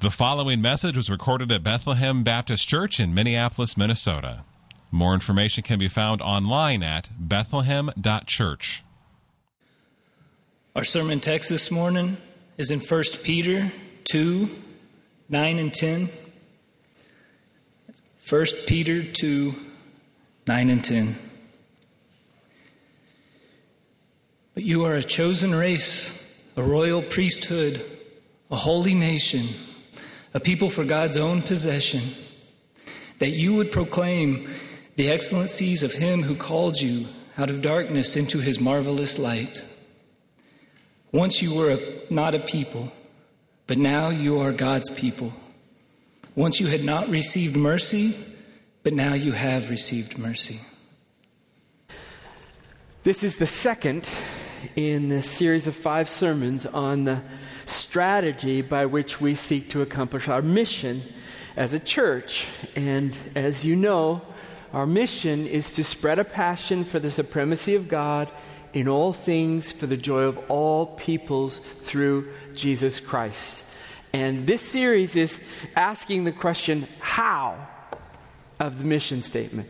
The 0.00 0.12
following 0.12 0.62
message 0.62 0.96
was 0.96 1.10
recorded 1.10 1.50
at 1.50 1.64
Bethlehem 1.64 2.22
Baptist 2.22 2.68
Church 2.68 3.00
in 3.00 3.12
Minneapolis, 3.12 3.76
Minnesota. 3.76 4.44
More 4.92 5.12
information 5.12 5.64
can 5.64 5.80
be 5.80 5.88
found 5.88 6.22
online 6.22 6.84
at 6.84 7.10
bethlehem.church. 7.18 8.84
Our 10.76 10.84
sermon 10.84 11.18
text 11.18 11.50
this 11.50 11.72
morning 11.72 12.16
is 12.56 12.70
in 12.70 12.78
1 12.78 13.02
Peter 13.24 13.72
2 14.12 14.48
9 15.30 15.58
and 15.58 15.74
10. 15.74 16.08
1 18.30 18.46
Peter 18.68 19.02
2 19.02 19.54
9 20.46 20.70
and 20.70 20.84
10. 20.84 21.18
But 24.54 24.62
you 24.62 24.84
are 24.84 24.94
a 24.94 25.02
chosen 25.02 25.56
race, 25.56 26.40
a 26.56 26.62
royal 26.62 27.02
priesthood, 27.02 27.84
a 28.48 28.56
holy 28.56 28.94
nation 28.94 29.48
a 30.34 30.40
people 30.40 30.70
for 30.70 30.84
God's 30.84 31.16
own 31.16 31.42
possession, 31.42 32.02
that 33.18 33.30
you 33.30 33.54
would 33.54 33.72
proclaim 33.72 34.48
the 34.96 35.10
excellencies 35.10 35.82
of 35.82 35.92
Him 35.92 36.22
who 36.22 36.34
called 36.34 36.80
you 36.80 37.06
out 37.36 37.50
of 37.50 37.62
darkness 37.62 38.16
into 38.16 38.38
His 38.38 38.60
marvelous 38.60 39.18
light. 39.18 39.64
Once 41.12 41.40
you 41.40 41.54
were 41.54 41.70
a, 41.70 41.78
not 42.12 42.34
a 42.34 42.38
people, 42.38 42.92
but 43.66 43.78
now 43.78 44.08
you 44.08 44.38
are 44.40 44.52
God's 44.52 44.90
people. 44.90 45.32
Once 46.34 46.60
you 46.60 46.66
had 46.66 46.84
not 46.84 47.08
received 47.08 47.56
mercy, 47.56 48.14
but 48.82 48.92
now 48.92 49.14
you 49.14 49.32
have 49.32 49.70
received 49.70 50.18
mercy. 50.18 50.60
This 53.04 53.22
is 53.22 53.38
the 53.38 53.46
second 53.46 54.08
in 54.76 55.08
the 55.08 55.22
series 55.22 55.66
of 55.66 55.74
five 55.76 56.10
sermons 56.10 56.66
on 56.66 57.04
the 57.04 57.22
strategy 57.68 58.62
by 58.62 58.86
which 58.86 59.20
we 59.20 59.34
seek 59.34 59.70
to 59.70 59.82
accomplish 59.82 60.28
our 60.28 60.42
mission 60.42 61.02
as 61.56 61.74
a 61.74 61.78
church. 61.78 62.46
And 62.74 63.16
as 63.34 63.64
you 63.64 63.76
know, 63.76 64.22
our 64.72 64.86
mission 64.86 65.46
is 65.46 65.72
to 65.72 65.84
spread 65.84 66.18
a 66.18 66.24
passion 66.24 66.84
for 66.84 66.98
the 66.98 67.10
supremacy 67.10 67.74
of 67.74 67.88
God 67.88 68.30
in 68.72 68.86
all 68.86 69.12
things 69.12 69.72
for 69.72 69.86
the 69.86 69.96
joy 69.96 70.22
of 70.22 70.38
all 70.50 70.86
peoples 70.86 71.58
through 71.82 72.28
Jesus 72.54 73.00
Christ. 73.00 73.64
And 74.12 74.46
this 74.46 74.62
series 74.62 75.16
is 75.16 75.40
asking 75.76 76.24
the 76.24 76.32
question, 76.32 76.86
how, 77.00 77.66
of 78.58 78.78
the 78.78 78.84
mission 78.84 79.22
statement. 79.22 79.68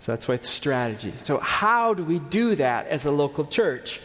So 0.00 0.12
that's 0.12 0.28
why 0.28 0.34
it's 0.36 0.48
strategy. 0.48 1.12
So, 1.18 1.38
how 1.38 1.92
do 1.92 2.04
we 2.04 2.20
do 2.20 2.54
that 2.56 2.86
as 2.86 3.06
a 3.06 3.10
local 3.10 3.44
church? 3.44 4.00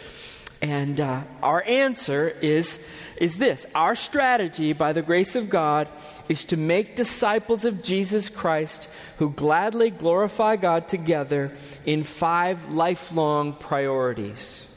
And 0.61 1.01
uh, 1.01 1.23
our 1.41 1.63
answer 1.65 2.29
is 2.29 2.79
is 3.21 3.37
this 3.37 3.67
Our 3.75 3.95
strategy, 3.95 4.73
by 4.73 4.93
the 4.93 5.03
grace 5.03 5.35
of 5.35 5.49
God, 5.49 5.87
is 6.27 6.43
to 6.45 6.57
make 6.57 6.95
disciples 6.95 7.65
of 7.65 7.83
Jesus 7.83 8.29
Christ 8.29 8.89
who 9.17 9.29
gladly 9.29 9.91
glorify 9.91 10.55
God 10.55 10.87
together 10.87 11.51
in 11.85 12.03
five 12.03 12.71
lifelong 12.71 13.53
priorities 13.53 14.67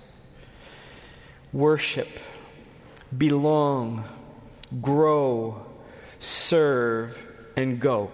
worship, 1.55 2.09
belong, 3.17 4.05
grow, 4.83 5.65
serve, 6.19 7.27
and 7.57 7.81
go. 7.81 8.11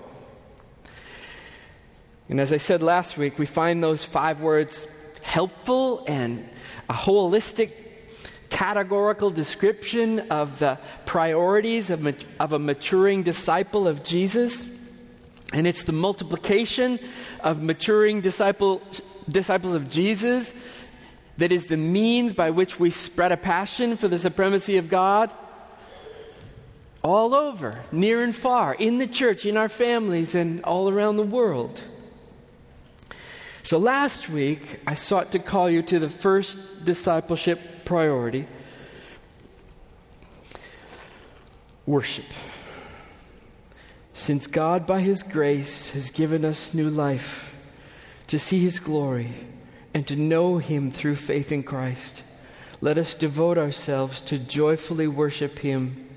And 2.29 2.41
as 2.41 2.53
I 2.53 2.59
said 2.59 2.83
last 2.83 3.17
week, 3.17 3.39
we 3.39 3.47
find 3.47 3.83
those 3.83 4.05
five 4.05 4.41
words 4.41 4.87
helpful 5.23 6.05
and 6.07 6.49
a 6.89 6.95
holistic 6.95 7.73
categorical 8.51 9.31
description 9.31 10.21
of 10.31 10.59
the 10.59 10.79
priorities 11.07 11.91
of, 11.91 12.07
of 12.39 12.53
a 12.53 12.59
maturing 12.59 13.23
disciple 13.23 13.87
of 13.87 14.03
Jesus. 14.03 14.69
And 15.53 15.67
it's 15.67 15.85
the 15.85 15.93
multiplication 15.93 16.99
of 17.41 17.63
maturing 17.63 18.21
disciple, 18.21 18.83
disciples 19.29 19.75
of 19.75 19.89
Jesus 19.89 20.53
that 21.39 21.53
is 21.53 21.67
the 21.67 21.77
means 21.77 22.33
by 22.33 22.51
which 22.51 22.79
we 22.79 22.91
spread 22.91 23.33
a 23.33 23.37
passion 23.37 23.97
for 23.97 24.09
the 24.09 24.19
supremacy 24.19 24.77
of 24.77 24.89
God 24.89 25.33
all 27.03 27.35
over, 27.35 27.81
near 27.91 28.23
and 28.23 28.37
far, 28.37 28.75
in 28.75 28.99
the 28.99 29.07
church, 29.07 29.47
in 29.47 29.57
our 29.57 29.69
families, 29.69 30.35
and 30.35 30.63
all 30.65 30.91
around 30.91 31.17
the 31.17 31.23
world. 31.23 31.83
So 33.63 33.79
last 33.79 34.29
week, 34.29 34.81
I 34.87 34.95
sought 34.95 35.33
to 35.33 35.39
call 35.39 35.69
you 35.69 35.83
to 35.83 35.99
the 35.99 36.09
first 36.09 36.85
discipleship 36.85 37.85
priority 37.85 38.47
worship. 41.87 42.27
Since 44.15 44.47
God, 44.47 44.87
by 44.87 45.01
His 45.01 45.23
grace, 45.23 45.91
has 45.91 46.11
given 46.11 46.45
us 46.45 46.73
new 46.73 46.89
life 46.89 47.55
to 48.29 48.39
see 48.39 48.61
His 48.61 48.79
glory 48.79 49.33
and 49.93 50.07
to 50.07 50.15
know 50.15 50.59
Him 50.59 50.91
through 50.91 51.17
faith 51.17 51.51
in 51.51 51.63
Christ, 51.63 52.23
let 52.81 52.97
us 52.97 53.15
devote 53.15 53.59
ourselves 53.59 54.21
to 54.23 54.39
joyfully 54.39 55.09
worship 55.09 55.59
Him 55.61 56.09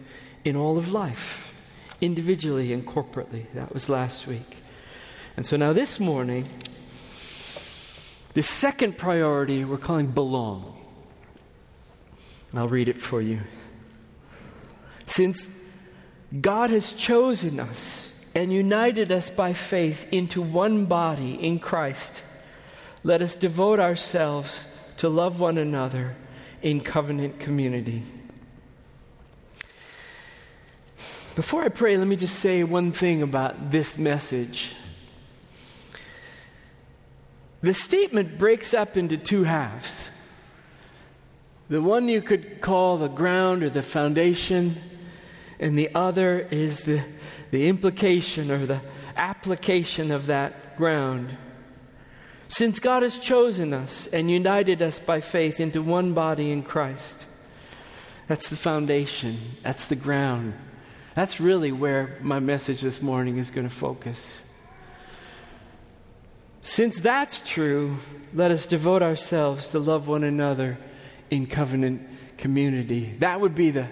in 0.45 0.55
all 0.55 0.77
of 0.77 0.91
life, 0.91 1.59
individually 2.01 2.71
and 2.71 2.85
corporately. 2.85 3.45
That 3.53 3.73
was 3.73 3.89
last 3.89 4.27
week. 4.27 4.57
And 5.35 5.45
so 5.45 5.57
now 5.57 5.73
this 5.73 5.99
morning, 5.99 6.45
the 8.33 8.43
second 8.43 8.97
priority 8.97 9.63
we're 9.63 9.77
calling 9.77 10.07
belong. 10.07 10.77
I'll 12.53 12.67
read 12.67 12.89
it 12.89 13.01
for 13.01 13.21
you. 13.21 13.41
Since 15.05 15.49
God 16.39 16.69
has 16.69 16.93
chosen 16.93 17.59
us 17.59 18.13
and 18.35 18.51
united 18.51 19.11
us 19.11 19.29
by 19.29 19.53
faith 19.53 20.07
into 20.11 20.41
one 20.41 20.85
body 20.85 21.33
in 21.33 21.59
Christ, 21.59 22.23
let 23.03 23.21
us 23.21 23.35
devote 23.35 23.79
ourselves 23.79 24.65
to 24.97 25.09
love 25.09 25.39
one 25.39 25.57
another 25.57 26.15
in 26.61 26.81
covenant 26.81 27.39
community. 27.39 28.03
Before 31.35 31.63
I 31.63 31.69
pray, 31.69 31.97
let 31.97 32.07
me 32.07 32.15
just 32.15 32.39
say 32.39 32.63
one 32.63 32.91
thing 32.91 33.21
about 33.23 33.71
this 33.71 33.97
message. 33.97 34.75
The 37.63 37.73
statement 37.73 38.37
breaks 38.37 38.73
up 38.73 38.97
into 38.97 39.17
two 39.17 39.45
halves. 39.45 40.11
The 41.69 41.81
one 41.81 42.09
you 42.09 42.21
could 42.21 42.59
call 42.59 42.97
the 42.97 43.07
ground 43.07 43.63
or 43.63 43.69
the 43.69 43.81
foundation, 43.81 44.75
and 45.61 45.79
the 45.79 45.89
other 45.95 46.41
is 46.51 46.81
the, 46.81 47.05
the 47.51 47.69
implication 47.69 48.51
or 48.51 48.65
the 48.65 48.81
application 49.15 50.11
of 50.11 50.25
that 50.25 50.75
ground. 50.75 51.37
Since 52.49 52.81
God 52.81 53.01
has 53.01 53.17
chosen 53.17 53.73
us 53.73 54.07
and 54.07 54.29
united 54.29 54.81
us 54.81 54.99
by 54.99 55.21
faith 55.21 55.61
into 55.61 55.81
one 55.81 56.13
body 56.13 56.51
in 56.51 56.63
Christ, 56.63 57.25
that's 58.27 58.49
the 58.49 58.57
foundation, 58.57 59.39
that's 59.63 59.87
the 59.87 59.95
ground. 59.95 60.53
That's 61.15 61.39
really 61.39 61.71
where 61.71 62.17
my 62.21 62.39
message 62.39 62.81
this 62.81 63.01
morning 63.01 63.37
is 63.37 63.51
going 63.51 63.69
to 63.69 63.73
focus. 63.73 64.41
Since 66.73 67.01
that's 67.01 67.39
true, 67.41 67.97
let 68.33 68.49
us 68.49 68.65
devote 68.65 69.03
ourselves 69.03 69.69
to 69.69 69.79
love 69.79 70.07
one 70.07 70.23
another 70.23 70.79
in 71.29 71.45
covenant 71.45 72.01
community. 72.39 73.13
That 73.19 73.39
would 73.39 73.53
be 73.53 73.69
the, 73.69 73.89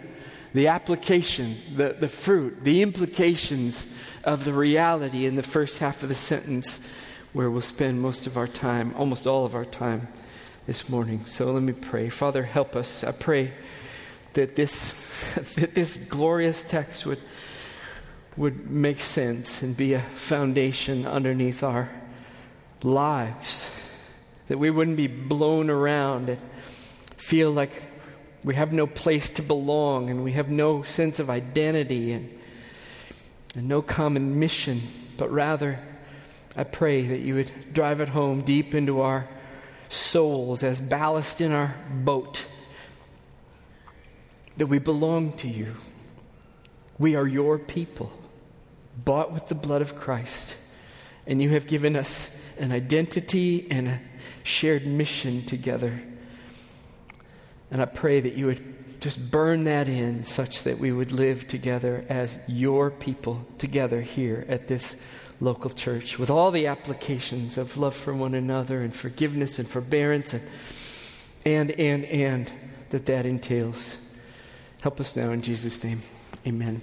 the 0.55 0.69
application, 0.69 1.57
the, 1.75 1.93
the 1.99 2.07
fruit, 2.07 2.63
the 2.63 2.81
implications 2.81 3.85
of 4.23 4.45
the 4.45 4.53
reality 4.53 5.27
in 5.27 5.35
the 5.35 5.43
first 5.43 5.77
half 5.77 6.01
of 6.01 6.09
the 6.09 6.15
sentence 6.15 6.79
where 7.33 7.51
we'll 7.51 7.61
spend 7.61 8.01
most 8.01 8.25
of 8.25 8.35
our 8.35 8.47
time, 8.47 8.95
almost 8.97 9.27
all 9.27 9.45
of 9.45 9.53
our 9.53 9.63
time 9.63 10.07
this 10.65 10.89
morning. 10.89 11.23
So 11.27 11.51
let 11.51 11.61
me 11.61 11.73
pray. 11.73 12.09
Father, 12.09 12.41
help 12.41 12.75
us. 12.75 13.03
I 13.03 13.11
pray 13.11 13.53
that 14.33 14.55
this, 14.55 15.35
that 15.53 15.75
this 15.75 15.97
glorious 15.97 16.63
text 16.63 17.05
would, 17.05 17.19
would 18.37 18.71
make 18.71 19.01
sense 19.01 19.61
and 19.61 19.77
be 19.77 19.93
a 19.93 20.01
foundation 20.01 21.05
underneath 21.05 21.61
our 21.61 21.91
lives, 22.83 23.69
that 24.47 24.57
we 24.57 24.69
wouldn't 24.69 24.97
be 24.97 25.07
blown 25.07 25.69
around 25.69 26.29
and 26.29 26.39
feel 27.17 27.51
like 27.51 27.83
we 28.43 28.55
have 28.55 28.73
no 28.73 28.87
place 28.87 29.29
to 29.29 29.41
belong 29.41 30.09
and 30.09 30.23
we 30.23 30.31
have 30.31 30.49
no 30.49 30.81
sense 30.81 31.19
of 31.19 31.29
identity 31.29 32.11
and, 32.11 32.39
and 33.55 33.67
no 33.67 33.81
common 33.81 34.39
mission, 34.39 34.81
but 35.17 35.31
rather, 35.31 35.79
I 36.55 36.63
pray 36.63 37.07
that 37.07 37.19
you 37.19 37.35
would 37.35 37.73
drive 37.73 38.01
it 38.01 38.09
home 38.09 38.41
deep 38.41 38.73
into 38.73 39.01
our 39.01 39.27
souls 39.89 40.63
as 40.63 40.81
ballast 40.81 41.41
in 41.41 41.51
our 41.51 41.75
boat, 41.89 42.45
that 44.57 44.67
we 44.67 44.79
belong 44.79 45.33
to 45.33 45.47
you. 45.47 45.75
We 46.97 47.15
are 47.15 47.27
your 47.27 47.57
people, 47.57 48.11
bought 48.97 49.31
with 49.31 49.47
the 49.47 49.55
blood 49.55 49.81
of 49.81 49.95
Christ, 49.95 50.55
and 51.25 51.41
you 51.41 51.49
have 51.51 51.67
given 51.67 51.95
us 51.95 52.29
an 52.61 52.71
identity 52.71 53.67
and 53.69 53.87
a 53.87 53.99
shared 54.43 54.85
mission 54.85 55.45
together. 55.45 56.01
And 57.69 57.81
I 57.81 57.85
pray 57.85 58.19
that 58.19 58.33
you 58.33 58.45
would 58.45 58.99
just 59.01 59.31
burn 59.31 59.63
that 59.63 59.89
in 59.89 60.23
such 60.23 60.63
that 60.63 60.77
we 60.77 60.91
would 60.91 61.11
live 61.11 61.47
together 61.47 62.05
as 62.07 62.37
your 62.47 62.91
people 62.91 63.45
together 63.57 64.01
here 64.01 64.45
at 64.47 64.67
this 64.67 65.01
local 65.39 65.71
church 65.71 66.19
with 66.19 66.29
all 66.29 66.51
the 66.51 66.67
applications 66.67 67.57
of 67.57 67.75
love 67.77 67.95
for 67.95 68.13
one 68.13 68.35
another 68.35 68.83
and 68.83 68.95
forgiveness 68.95 69.57
and 69.57 69.67
forbearance 69.67 70.33
and 70.35 70.43
and 71.45 71.71
and 71.71 72.05
and 72.05 72.53
that 72.91 73.07
that 73.07 73.25
entails. 73.25 73.97
Help 74.81 74.99
us 74.99 75.15
now 75.15 75.31
in 75.31 75.41
Jesus 75.41 75.83
name. 75.83 76.01
Amen. 76.45 76.81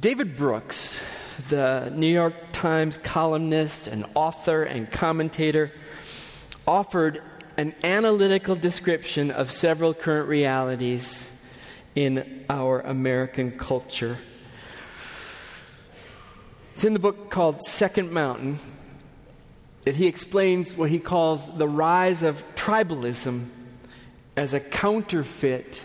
David 0.00 0.36
Brooks, 0.36 1.00
the 1.48 1.92
New 1.94 2.12
York 2.12 2.34
Times 2.52 2.96
columnist 2.96 3.86
and 3.86 4.04
author 4.14 4.62
and 4.62 4.90
commentator, 4.90 5.70
offered 6.66 7.22
an 7.56 7.74
analytical 7.82 8.54
description 8.54 9.30
of 9.30 9.50
several 9.50 9.94
current 9.94 10.28
realities 10.28 11.32
in 11.94 12.44
our 12.48 12.80
American 12.80 13.52
culture. 13.58 14.18
It's 16.74 16.84
in 16.84 16.92
the 16.92 17.00
book 17.00 17.30
called 17.30 17.62
Second 17.62 18.12
Mountain 18.12 18.58
that 19.84 19.96
he 19.96 20.06
explains 20.06 20.74
what 20.74 20.90
he 20.90 20.98
calls 20.98 21.56
the 21.56 21.66
rise 21.66 22.22
of 22.22 22.42
tribalism 22.54 23.46
as 24.36 24.54
a 24.54 24.60
counterfeit 24.60 25.82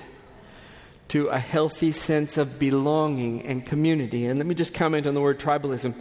to 1.13 1.27
a 1.27 1.37
healthy 1.37 1.91
sense 1.91 2.39
of 2.39 2.57
belonging 2.57 3.45
and 3.45 3.63
community. 3.63 4.25
And 4.25 4.39
let 4.39 4.47
me 4.47 4.55
just 4.55 4.73
comment 4.73 5.05
on 5.05 5.13
the 5.13 5.21
word 5.21 5.39
tribalism. 5.39 5.93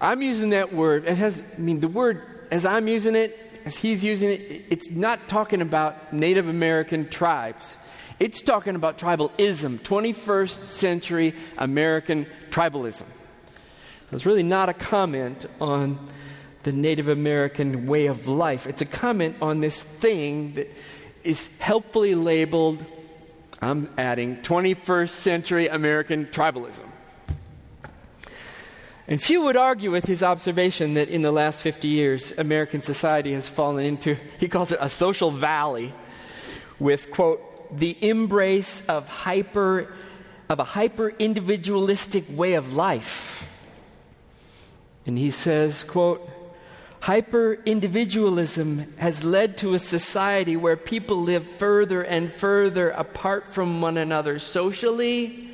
I'm 0.00 0.22
using 0.22 0.50
that 0.50 0.72
word, 0.72 1.06
it 1.06 1.18
has, 1.18 1.42
I 1.54 1.60
mean, 1.60 1.80
the 1.80 1.88
word, 1.88 2.22
as 2.50 2.64
I'm 2.64 2.88
using 2.88 3.14
it, 3.14 3.38
as 3.66 3.76
he's 3.76 4.02
using 4.02 4.30
it, 4.30 4.64
it's 4.70 4.90
not 4.90 5.28
talking 5.28 5.60
about 5.60 6.14
Native 6.14 6.48
American 6.48 7.10
tribes. 7.10 7.76
It's 8.18 8.40
talking 8.40 8.74
about 8.74 8.96
tribalism, 8.96 9.80
21st 9.80 10.68
century 10.68 11.34
American 11.58 12.26
tribalism. 12.48 13.04
It's 14.12 14.24
really 14.24 14.42
not 14.42 14.70
a 14.70 14.74
comment 14.74 15.44
on 15.60 16.08
the 16.62 16.72
Native 16.72 17.08
American 17.08 17.86
way 17.86 18.06
of 18.06 18.26
life. 18.26 18.66
It's 18.66 18.80
a 18.80 18.86
comment 18.86 19.36
on 19.42 19.60
this 19.60 19.82
thing 19.82 20.54
that 20.54 20.68
is 21.22 21.54
helpfully 21.58 22.14
labeled 22.14 22.82
I'm 23.60 23.90
adding 23.98 24.36
21st 24.36 25.10
century 25.10 25.68
American 25.68 26.26
tribalism. 26.26 26.88
And 29.08 29.20
few 29.20 29.42
would 29.42 29.56
argue 29.56 29.90
with 29.90 30.04
his 30.04 30.22
observation 30.22 30.94
that 30.94 31.08
in 31.08 31.22
the 31.22 31.32
last 31.32 31.62
50 31.62 31.88
years, 31.88 32.32
American 32.36 32.82
society 32.82 33.32
has 33.32 33.48
fallen 33.48 33.84
into, 33.86 34.16
he 34.38 34.48
calls 34.48 34.70
it 34.70 34.78
a 34.82 34.88
social 34.88 35.30
valley, 35.30 35.94
with, 36.78 37.10
quote, 37.10 37.40
the 37.76 37.96
embrace 38.06 38.82
of 38.82 39.08
hyper, 39.08 39.92
of 40.48 40.60
a 40.60 40.64
hyper 40.64 41.08
individualistic 41.18 42.24
way 42.30 42.54
of 42.54 42.74
life. 42.74 43.48
And 45.06 45.18
he 45.18 45.30
says, 45.30 45.84
quote, 45.84 46.28
Hyper 47.00 47.58
individualism 47.64 48.92
has 48.96 49.24
led 49.24 49.56
to 49.58 49.74
a 49.74 49.78
society 49.78 50.56
where 50.56 50.76
people 50.76 51.22
live 51.22 51.46
further 51.46 52.02
and 52.02 52.32
further 52.32 52.90
apart 52.90 53.52
from 53.52 53.80
one 53.80 53.96
another 53.96 54.38
socially, 54.38 55.48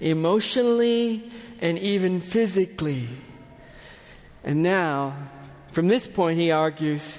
emotionally, 0.00 1.30
and 1.60 1.78
even 1.78 2.20
physically. 2.20 3.08
And 4.44 4.62
now, 4.62 5.16
from 5.72 5.88
this 5.88 6.06
point, 6.06 6.38
he 6.38 6.52
argues, 6.52 7.18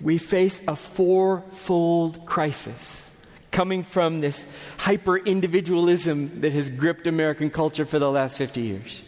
we 0.00 0.18
face 0.18 0.62
a 0.68 0.76
fourfold 0.76 2.26
crisis 2.26 3.10
coming 3.50 3.82
from 3.82 4.20
this 4.20 4.46
hyper 4.78 5.16
individualism 5.16 6.40
that 6.42 6.52
has 6.52 6.70
gripped 6.70 7.06
American 7.06 7.50
culture 7.50 7.84
for 7.84 7.98
the 7.98 8.10
last 8.10 8.36
50 8.36 8.60
years. 8.60 9.02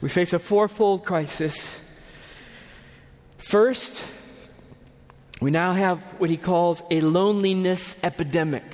We 0.00 0.08
face 0.08 0.32
a 0.32 0.38
fourfold 0.38 1.04
crisis 1.04 1.80
First, 3.46 4.04
we 5.40 5.52
now 5.52 5.72
have 5.72 6.00
what 6.18 6.30
he 6.30 6.36
calls 6.36 6.82
a 6.90 7.00
loneliness 7.00 7.96
epidemic, 8.02 8.64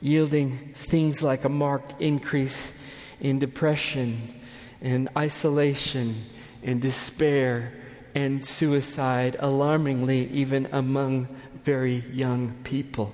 yielding 0.00 0.72
things 0.72 1.22
like 1.22 1.44
a 1.44 1.50
marked 1.50 2.00
increase 2.00 2.72
in 3.20 3.38
depression 3.38 4.32
and 4.80 5.10
isolation 5.14 6.24
and 6.62 6.80
despair 6.80 7.74
and 8.14 8.42
suicide, 8.42 9.36
alarmingly, 9.40 10.28
even 10.30 10.66
among 10.72 11.28
very 11.64 11.96
young 12.10 12.54
people. 12.64 13.12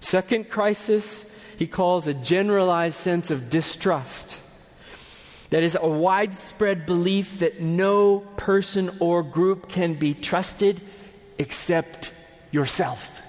Second 0.00 0.48
crisis, 0.48 1.26
he 1.58 1.66
calls 1.66 2.06
a 2.06 2.14
generalized 2.14 2.96
sense 2.96 3.30
of 3.30 3.50
distrust 3.50 4.39
that 5.50 5.62
is 5.62 5.76
a 5.80 5.88
widespread 5.88 6.86
belief 6.86 7.40
that 7.40 7.60
no 7.60 8.20
person 8.36 8.96
or 9.00 9.22
group 9.22 9.68
can 9.68 9.94
be 9.94 10.14
trusted 10.14 10.80
except 11.38 12.12
yourself. 12.50 13.20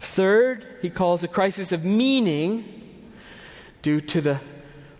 Third, 0.00 0.66
he 0.82 0.90
calls 0.90 1.22
a 1.22 1.28
crisis 1.28 1.72
of 1.72 1.84
meaning 1.84 2.64
due 3.82 4.00
to 4.00 4.20
the 4.20 4.40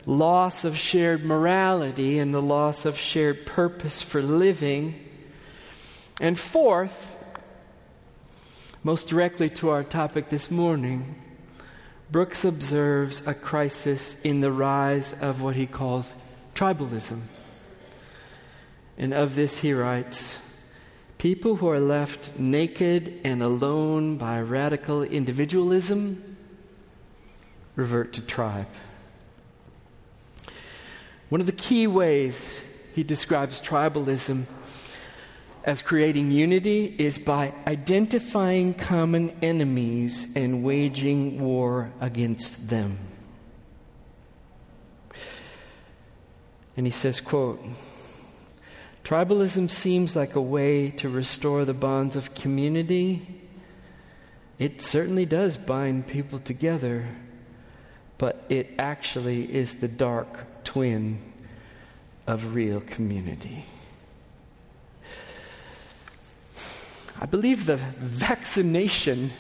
loss 0.07 0.65
of 0.65 0.77
shared 0.77 1.25
morality 1.25 2.19
and 2.19 2.33
the 2.33 2.43
loss 2.43 2.85
of 2.85 2.97
shared 2.97 3.45
purpose 3.47 4.03
for 4.03 4.23
living. 4.23 4.95
And 6.21 6.39
fourth, 6.39 7.17
most 8.85 9.09
directly 9.09 9.49
to 9.51 9.71
our 9.71 9.83
topic 9.83 10.29
this 10.29 10.51
morning, 10.51 11.21
Brooks 12.11 12.45
observes 12.45 13.25
a 13.27 13.35
crisis 13.35 14.21
in 14.23 14.41
the 14.41 14.51
rise 14.51 15.13
of 15.21 15.43
what 15.43 15.55
he 15.55 15.67
calls 15.67 16.17
tribalism. 16.55 17.21
And 18.99 19.15
of 19.15 19.37
this, 19.37 19.59
he 19.59 19.73
writes 19.73 20.39
People 21.19 21.57
who 21.57 21.69
are 21.69 21.79
left 21.79 22.39
naked 22.39 23.21
and 23.23 23.43
alone 23.43 24.17
by 24.17 24.41
radical 24.41 25.03
individualism 25.03 26.37
revert 27.77 28.13
to 28.15 28.23
tribe. 28.23 28.67
One 31.29 31.41
of 31.41 31.47
the 31.47 31.53
key 31.53 31.87
ways 31.87 32.63
he 32.95 33.05
describes 33.05 33.61
tribalism 33.61 34.47
as 35.65 35.83
creating 35.83 36.31
unity 36.31 36.95
is 36.99 37.19
by 37.19 37.53
identifying 37.67 38.75
common 38.75 39.37
enemies 39.43 40.27
and 40.35 40.63
waging 40.63 41.41
war 41.41 41.93
against 42.01 42.69
them. 42.71 42.99
And 46.77 46.87
he 46.87 46.91
says, 46.91 47.21
quote, 47.21 47.63
Tribalism 49.05 49.69
seems 49.69 50.15
like 50.15 50.35
a 50.35 50.41
way 50.41 50.91
to 50.93 51.09
restore 51.09 51.65
the 51.65 51.75
bonds 51.75 52.17
of 52.17 52.35
community. 52.35 53.27
It 54.59 54.81
certainly 54.81 55.27
does 55.27 55.57
bind 55.57 56.07
people 56.07 56.39
together, 56.39 57.09
but 58.19 58.45
it 58.49 58.71
actually 58.79 59.53
is 59.53 59.77
the 59.77 59.89
dark 59.89 60.65
twin 60.65 61.19
of 62.27 62.55
real 62.55 62.81
community. 62.81 63.65
I 67.23 67.27
believe 67.27 67.67
the 67.67 67.77
vaccination 67.77 69.31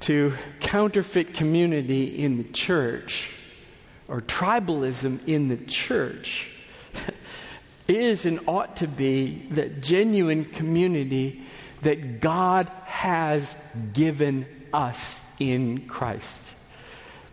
to 0.00 0.32
counterfeit 0.60 1.34
community 1.34 2.24
in 2.24 2.38
the 2.38 2.44
church 2.44 3.34
or 4.08 4.22
tribalism 4.22 5.20
in 5.26 5.48
the 5.48 5.58
church 5.58 6.50
is 7.88 8.24
and 8.24 8.40
ought 8.46 8.76
to 8.76 8.88
be 8.88 9.42
that 9.50 9.82
genuine 9.82 10.46
community 10.46 11.42
that 11.82 12.20
God 12.20 12.70
has 12.86 13.54
given 13.92 14.46
us 14.72 15.20
in 15.38 15.86
Christ. 15.88 16.54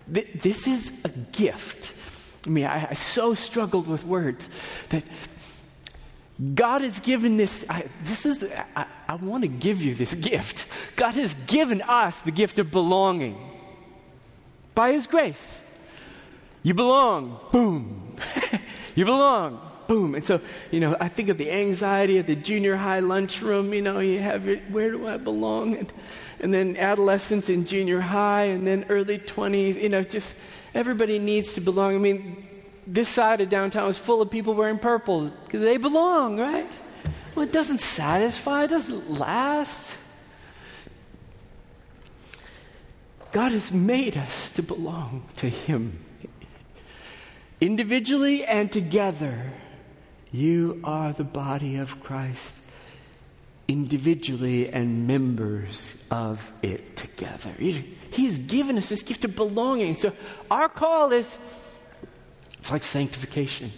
This 0.06 0.68
is 0.68 0.92
a 1.06 1.10
gift. 1.10 1.94
I 2.46 2.50
mean, 2.50 2.66
I, 2.66 2.90
I 2.90 2.94
so 2.94 3.34
struggled 3.34 3.88
with 3.88 4.06
words 4.06 4.50
that 4.90 5.04
God 6.54 6.82
has 6.82 7.00
given 7.00 7.38
this, 7.38 7.66
I, 7.70 7.86
this 8.04 8.26
is, 8.26 8.46
I, 8.76 8.86
I 9.08 9.16
want 9.16 9.44
to 9.44 9.48
give 9.48 9.82
you 9.82 9.96
this 9.96 10.14
gift. 10.14 10.68
God 10.96 11.14
has 11.14 11.34
given 11.48 11.82
us 11.82 12.22
the 12.22 12.32
gift 12.32 12.60
of 12.60 12.72
belonging 12.72 13.38
by 14.76 14.92
His 14.92 15.08
grace. 15.08 15.62
You 16.62 16.74
belong, 16.74 17.40
boom. 17.52 18.16
you 18.96 19.06
belong, 19.06 19.62
boom. 19.88 20.16
And 20.16 20.26
so, 20.26 20.42
you 20.72 20.82
know, 20.82 20.98
I 21.00 21.08
think 21.08 21.30
of 21.30 21.38
the 21.38 21.50
anxiety 21.52 22.18
of 22.18 22.28
the 22.28 22.36
junior 22.36 22.76
high 22.76 23.00
lunchroom, 23.00 23.74
you 23.74 23.82
know, 23.82 24.00
you 24.00 24.20
have 24.20 24.46
your, 24.46 24.58
where 24.70 24.92
do 24.92 25.08
I 25.08 25.16
belong? 25.16 25.78
And, 25.78 25.94
and 26.42 26.54
then 26.54 26.76
adolescence 26.76 27.50
in 27.50 27.66
junior 27.66 28.02
high, 28.02 28.44
and 28.44 28.68
then 28.68 28.86
early 28.90 29.20
20s, 29.20 29.82
you 29.82 29.88
know, 29.88 30.04
just 30.04 30.36
everybody 30.74 31.18
needs 31.18 31.54
to 31.54 31.62
belong. 31.62 31.96
I 31.96 32.00
mean, 32.00 32.46
this 32.86 33.08
side 33.08 33.40
of 33.40 33.50
downtown 33.50 33.90
is 33.90 33.98
full 33.98 34.22
of 34.22 34.30
people 34.30 34.54
wearing 34.54 34.80
purple 34.80 35.30
because 35.46 35.62
they 35.62 35.78
belong, 35.78 36.38
right? 36.38 36.70
Well, 37.38 37.46
it 37.46 37.54
doesn't 37.54 37.82
satisfy, 37.82 38.64
it 38.64 38.72
doesn't 38.72 39.12
last. 39.20 39.96
God 43.32 43.52
has 43.52 43.72
made 43.72 44.18
us 44.18 44.50
to 44.54 44.64
belong 44.64 45.24
to 45.36 45.48
Him. 45.48 46.00
Individually 47.62 48.44
and 48.44 48.74
together, 48.74 49.52
you 50.32 50.82
are 50.84 51.14
the 51.14 51.24
body 51.24 51.76
of 51.76 52.02
Christ, 52.02 52.60
individually 53.68 54.70
and 54.70 55.06
members 55.06 55.96
of 56.10 56.52
it 56.64 56.96
together. 56.96 57.52
He 57.52 58.26
has 58.26 58.40
given 58.40 58.80
us 58.80 58.90
this 58.90 59.04
gift 59.04 59.26
of 59.26 59.36
belonging. 59.36 59.96
So 59.96 60.12
our 60.50 60.70
call 60.70 61.12
is 61.12 61.38
it's 62.58 62.72
like 62.72 62.82
sanctification. 62.82 63.72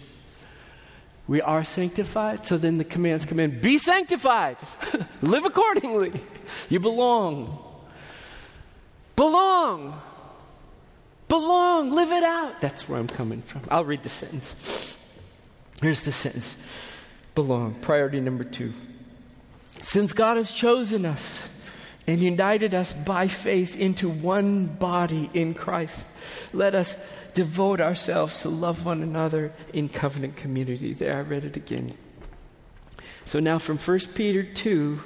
We 1.30 1.40
are 1.40 1.62
sanctified, 1.62 2.44
so 2.44 2.58
then 2.58 2.78
the 2.78 2.82
commands 2.82 3.24
come 3.24 3.38
in 3.38 3.60
be 3.60 3.78
sanctified, 3.78 4.56
live 5.22 5.46
accordingly. 5.46 6.12
You 6.68 6.80
belong. 6.80 7.56
Belong. 9.14 10.00
Belong. 11.28 11.92
Live 11.92 12.10
it 12.10 12.24
out. 12.24 12.60
That's 12.60 12.88
where 12.88 12.98
I'm 12.98 13.06
coming 13.06 13.42
from. 13.42 13.62
I'll 13.70 13.84
read 13.84 14.02
the 14.02 14.08
sentence. 14.08 14.98
Here's 15.80 16.02
the 16.02 16.10
sentence 16.10 16.56
Belong. 17.36 17.74
Priority 17.74 18.18
number 18.18 18.42
two. 18.42 18.72
Since 19.82 20.12
God 20.12 20.36
has 20.36 20.52
chosen 20.52 21.06
us, 21.06 21.48
and 22.06 22.20
united 22.20 22.74
us 22.74 22.92
by 22.92 23.28
faith 23.28 23.76
into 23.76 24.08
one 24.08 24.66
body 24.66 25.30
in 25.32 25.54
Christ. 25.54 26.08
Let 26.52 26.74
us 26.74 26.96
devote 27.34 27.80
ourselves 27.80 28.42
to 28.42 28.48
love 28.48 28.84
one 28.84 29.02
another 29.02 29.52
in 29.72 29.88
covenant 29.88 30.36
community. 30.36 30.92
There, 30.92 31.16
I 31.16 31.20
read 31.20 31.44
it 31.44 31.56
again. 31.56 31.92
So 33.24 33.40
now 33.40 33.58
from 33.58 33.78
1 33.78 33.98
Peter 34.14 34.42
2, 34.42 35.00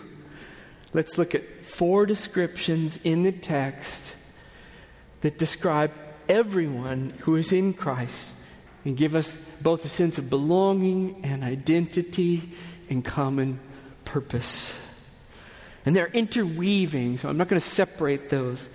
let's 0.93 1.19
look 1.19 1.35
at 1.35 1.64
four 1.64 2.07
descriptions 2.07 2.99
in 3.04 3.23
the 3.23 3.33
text 3.33 4.14
that 5.21 5.38
describe 5.38 5.93
everyone 6.28 7.14
who 7.21 7.37
is 7.37 7.52
in 7.52 7.75
Christ 7.75 8.33
and 8.85 8.97
give 8.97 9.14
us 9.14 9.37
both 9.61 9.85
a 9.85 9.88
sense 9.88 10.19
of 10.19 10.31
belonging 10.31 11.21
and 11.25 11.43
identity 11.43 12.52
and 12.90 13.04
common 13.04 13.59
purpose. 14.04 14.75
And 15.87 15.95
they're 15.95 16.07
interweaving, 16.09 17.19
so 17.19 17.28
I'm 17.28 17.37
not 17.37 17.49
going 17.49 17.61
to 17.61 17.66
separate 17.66 18.31
those. 18.31 18.69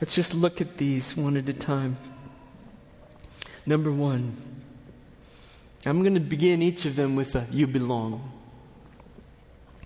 Let's 0.00 0.14
just 0.14 0.34
look 0.34 0.60
at 0.60 0.76
these 0.78 1.16
one 1.16 1.36
at 1.36 1.48
a 1.48 1.52
time. 1.52 1.96
Number 3.66 3.90
one, 3.90 4.32
I'm 5.84 6.02
going 6.02 6.14
to 6.14 6.20
begin 6.20 6.62
each 6.62 6.84
of 6.84 6.94
them 6.94 7.16
with 7.16 7.34
a 7.34 7.46
you 7.50 7.66
belong. 7.66 8.32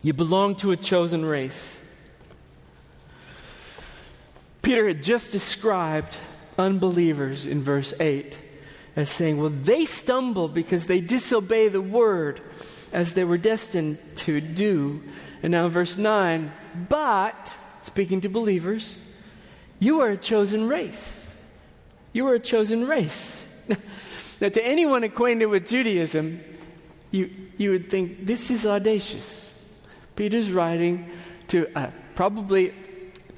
You 0.02 0.12
belong 0.12 0.54
to 0.56 0.70
a 0.70 0.76
chosen 0.76 1.24
race. 1.24 1.86
Peter 4.62 4.86
had 4.86 5.02
just 5.02 5.32
described 5.32 6.16
unbelievers 6.58 7.46
in 7.46 7.62
verse 7.62 7.94
8 7.98 8.38
as 8.96 9.08
saying, 9.08 9.38
Well, 9.38 9.50
they 9.50 9.86
stumble 9.86 10.48
because 10.48 10.86
they 10.86 11.00
disobey 11.00 11.68
the 11.68 11.80
word 11.80 12.40
as 12.92 13.14
they 13.14 13.24
were 13.24 13.38
destined 13.38 13.98
to 14.16 14.40
do. 14.40 15.02
And 15.42 15.52
now, 15.52 15.68
verse 15.68 15.96
9, 15.96 16.52
but, 16.88 17.56
speaking 17.82 18.20
to 18.22 18.28
believers, 18.28 18.98
you 19.78 20.00
are 20.00 20.10
a 20.10 20.16
chosen 20.16 20.68
race. 20.68 21.34
You 22.12 22.26
are 22.28 22.34
a 22.34 22.40
chosen 22.40 22.86
race. 22.86 23.39
now, 24.40 24.48
to 24.48 24.66
anyone 24.66 25.04
acquainted 25.04 25.46
with 25.46 25.68
Judaism, 25.68 26.40
you, 27.10 27.30
you 27.56 27.70
would 27.70 27.90
think 27.90 28.26
this 28.26 28.50
is 28.50 28.66
audacious. 28.66 29.52
Peter's 30.16 30.50
writing 30.50 31.10
to 31.48 31.68
a 31.74 31.92
probably 32.14 32.72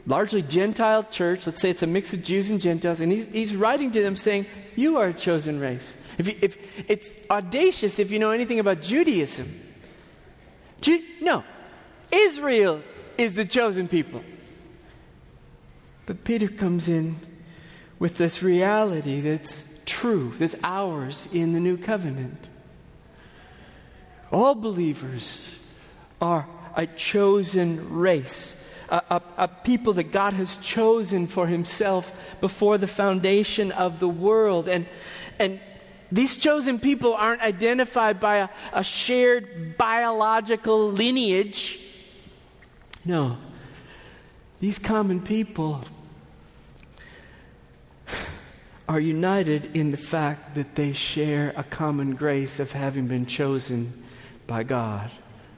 largely 0.06 0.42
Gentile 0.42 1.04
church. 1.04 1.46
Let's 1.46 1.60
say 1.60 1.70
it's 1.70 1.82
a 1.82 1.86
mix 1.86 2.12
of 2.12 2.22
Jews 2.22 2.50
and 2.50 2.60
Gentiles. 2.60 3.00
And 3.00 3.12
he's, 3.12 3.26
he's 3.28 3.54
writing 3.54 3.90
to 3.92 4.02
them 4.02 4.16
saying, 4.16 4.46
You 4.76 4.98
are 4.98 5.08
a 5.08 5.14
chosen 5.14 5.60
race. 5.60 5.96
If, 6.18 6.28
you, 6.28 6.36
if 6.42 6.90
It's 6.90 7.16
audacious 7.30 7.98
if 7.98 8.10
you 8.10 8.18
know 8.18 8.30
anything 8.30 8.58
about 8.58 8.82
Judaism. 8.82 9.60
Ju- 10.80 11.02
no, 11.20 11.44
Israel 12.10 12.82
is 13.16 13.34
the 13.34 13.44
chosen 13.44 13.88
people. 13.88 14.22
But 16.06 16.24
Peter 16.24 16.48
comes 16.48 16.88
in 16.88 17.16
with 17.98 18.16
this 18.16 18.42
reality 18.42 19.20
that's 19.20 19.62
true, 19.86 20.32
that's 20.38 20.54
ours 20.62 21.28
in 21.32 21.52
the 21.52 21.60
new 21.60 21.76
covenant. 21.76 22.48
All 24.30 24.54
believers 24.54 25.50
are 26.20 26.46
a 26.74 26.86
chosen 26.86 27.94
race, 27.98 28.56
a, 28.88 29.02
a, 29.10 29.22
a, 29.36 29.48
people 29.48 29.92
that 29.94 30.10
God 30.12 30.32
has 30.32 30.56
chosen 30.56 31.26
for 31.26 31.46
himself 31.46 32.12
before 32.40 32.78
the 32.78 32.86
foundation 32.86 33.72
of 33.72 34.00
the 34.00 34.08
world. 34.08 34.68
And, 34.68 34.86
and 35.38 35.60
these 36.10 36.36
chosen 36.36 36.78
people 36.78 37.14
aren't 37.14 37.42
identified 37.42 38.20
by 38.20 38.36
a, 38.36 38.48
a 38.72 38.82
shared 38.82 39.76
biological 39.76 40.90
lineage. 40.90 41.78
No. 43.04 43.36
These 44.60 44.78
common 44.78 45.20
people 45.20 45.82
are 48.88 49.00
united 49.00 49.76
in 49.76 49.90
the 49.90 49.96
fact 49.96 50.54
that 50.54 50.74
they 50.74 50.92
share 50.92 51.52
a 51.56 51.62
common 51.62 52.14
grace 52.14 52.58
of 52.58 52.72
having 52.72 53.06
been 53.06 53.26
chosen 53.26 54.02
by 54.46 54.62
God 54.62 55.10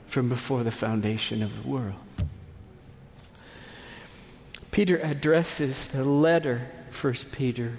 from 0.07 0.29
before 0.29 0.63
the 0.63 0.71
foundation 0.71 1.41
of 1.41 1.63
the 1.63 1.67
world. 1.67 1.95
Peter 4.71 4.97
addresses 4.97 5.87
the 5.87 6.03
letter, 6.03 6.69
First 6.89 7.31
Peter, 7.31 7.77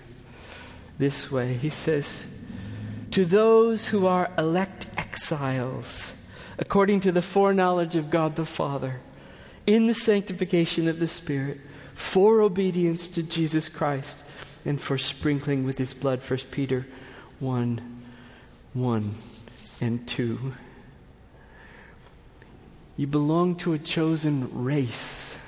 this 0.98 1.30
way. 1.30 1.54
He 1.54 1.70
says, 1.70 2.26
To 3.10 3.24
those 3.24 3.88
who 3.88 4.06
are 4.06 4.30
elect 4.38 4.86
exiles, 4.96 6.14
according 6.58 7.00
to 7.00 7.12
the 7.12 7.22
foreknowledge 7.22 7.96
of 7.96 8.10
God 8.10 8.36
the 8.36 8.46
Father, 8.46 9.00
in 9.66 9.86
the 9.86 9.94
sanctification 9.94 10.88
of 10.88 10.98
the 10.98 11.06
Spirit, 11.06 11.60
for 11.94 12.40
obedience 12.40 13.08
to 13.08 13.22
Jesus 13.22 13.68
Christ, 13.68 14.24
and 14.66 14.80
for 14.80 14.98
sprinkling 14.98 15.64
with 15.64 15.78
his 15.78 15.94
blood. 15.94 16.20
1 16.20 16.38
Peter 16.50 16.86
1 17.38 18.02
1 18.74 19.14
and 19.80 20.06
2. 20.06 20.52
You 22.98 23.06
belong 23.06 23.56
to 23.56 23.72
a 23.72 23.78
chosen 23.78 24.50
race. 24.52 25.38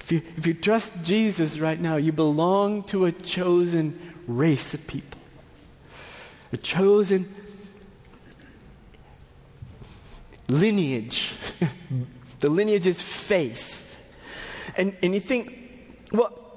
If 0.00 0.12
you, 0.12 0.22
if 0.36 0.46
you 0.46 0.54
trust 0.54 1.04
Jesus 1.04 1.58
right 1.58 1.78
now, 1.78 1.96
you 1.96 2.12
belong 2.12 2.82
to 2.84 3.04
a 3.04 3.12
chosen 3.12 4.14
race 4.26 4.74
of 4.74 4.86
people. 4.86 5.20
A 6.52 6.56
chosen 6.56 7.32
lineage. 10.48 11.32
the 12.38 12.48
lineage 12.48 12.86
is 12.86 13.02
faith. 13.02 13.96
And, 14.76 14.96
and 15.02 15.12
you 15.12 15.20
think, 15.20 16.08
well, 16.12 16.47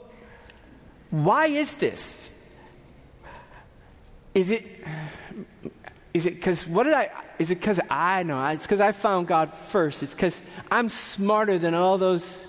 why 1.12 1.48
is 1.48 1.76
this? 1.76 2.30
Is 4.34 4.50
it 4.50 4.66
is 6.14 6.26
it 6.26 6.36
because 6.36 6.66
what 6.68 6.84
did 6.84 6.94
I 6.94 7.10
is 7.38 7.52
it 7.52 7.56
because 7.56 7.80
I 7.90 8.24
know 8.24 8.44
it's 8.48 8.66
because 8.66 8.82
I 8.82 8.94
found 8.94 9.28
God 9.28 9.54
first. 9.54 10.04
It's 10.04 10.16
because 10.16 10.42
I'm 10.72 10.90
smarter 10.90 11.58
than 11.58 11.74
all 11.74 11.98
those. 11.98 12.48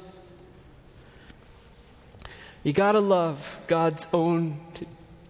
You 2.62 2.72
gotta 2.72 3.00
love 3.00 3.60
God's 3.66 4.06
own 4.12 4.60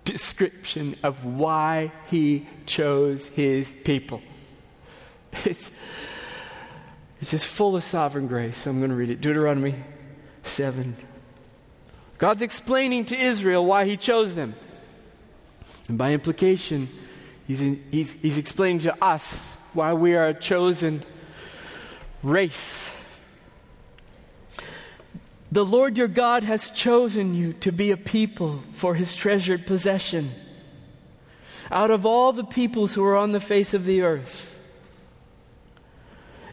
description 0.05 0.97
of 1.03 1.25
why 1.25 1.91
He 2.09 2.47
chose 2.67 3.27
His 3.29 3.73
people. 3.73 4.23
It's 5.47 5.71
it's 7.23 7.31
just 7.31 7.47
full 7.47 7.77
of 7.77 7.85
sovereign 7.85 8.27
grace. 8.27 8.67
I'm 8.67 8.79
going 8.79 8.91
to 8.91 8.97
read 8.97 9.09
it. 9.09 9.21
Deuteronomy 9.21 9.77
7. 10.43 10.97
God's 12.23 12.43
explaining 12.43 13.07
to 13.07 13.21
Israel 13.21 13.67
why 13.67 13.85
He 13.85 13.97
chose 13.97 14.37
them. 14.37 14.55
And 15.89 15.99
by 15.99 16.13
implication, 16.13 16.89
He's, 17.49 17.61
in, 17.61 17.83
he's, 17.91 18.13
he's 18.13 18.39
explaining 18.39 18.79
to 18.83 19.05
us 19.05 19.57
why 19.73 19.93
we 19.95 20.15
are 20.15 20.29
a 20.29 20.33
chosen 20.33 21.03
race. 22.23 22.97
The 25.51 25.65
Lord 25.65 25.99
your 25.99 26.07
God 26.07 26.45
has 26.45 26.71
chosen 26.71 27.35
you 27.35 27.55
to 27.55 27.73
be 27.73 27.91
a 27.91 27.97
people 27.97 28.61
for 28.73 28.95
his 28.95 29.17
treasured 29.17 29.67
possession. 29.67 30.31
Out 31.73 31.91
of 31.91 32.07
all 32.07 32.33
the 32.33 32.45
peoples 32.45 32.95
who 32.95 33.05
are 33.05 33.17
on 33.17 33.33
the 33.33 33.41
face 33.41 33.75
of 33.75 33.85
the 33.85 34.03
earth, 34.03 34.57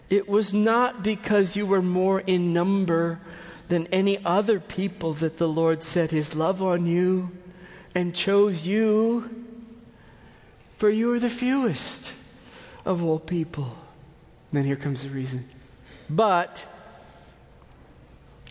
it 0.10 0.28
was 0.28 0.52
not 0.52 1.04
because 1.04 1.56
you 1.56 1.68
were 1.68 1.84
more 1.84 2.22
in 2.22 2.54
number 2.54 3.20
than 3.70 3.88
any 3.88 4.24
other 4.26 4.60
people 4.60 5.14
that 5.14 5.38
the 5.38 5.48
Lord 5.48 5.84
set 5.84 6.12
his 6.12 6.36
love 6.36 6.62
on 6.62 6.86
you 6.86 7.32
and 7.96 8.14
chose 8.14 8.66
you, 8.66 9.46
for 10.78 10.90
you 10.90 11.14
are 11.14 11.20
the 11.20 11.30
fewest 11.30 12.14
of 12.84 13.04
all 13.04 13.20
people. 13.20 13.78
then 14.52 14.66
here 14.66 14.76
comes 14.76 15.04
the 15.04 15.10
reason. 15.10 15.48
But 16.10 16.66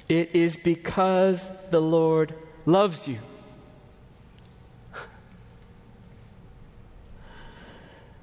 it 0.09 0.35
is 0.35 0.57
because 0.57 1.51
the 1.71 1.81
Lord 1.81 2.33
loves 2.65 3.07
you. 3.09 3.19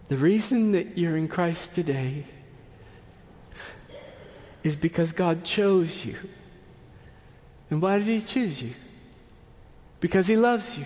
The 0.07 0.17
reason 0.17 0.71
that 0.73 0.99
you're 0.99 1.17
in 1.17 1.27
Christ 1.27 1.73
today 1.73 2.25
is 4.63 4.75
because 4.75 5.11
God 5.11 5.43
chose 5.43 6.05
you. 6.05 6.15
And 7.75 7.81
why 7.81 7.97
did 7.97 8.07
He 8.07 8.21
choose 8.21 8.61
you? 8.61 8.73
Because 9.99 10.27
He 10.27 10.37
loves 10.37 10.77
you. 10.77 10.85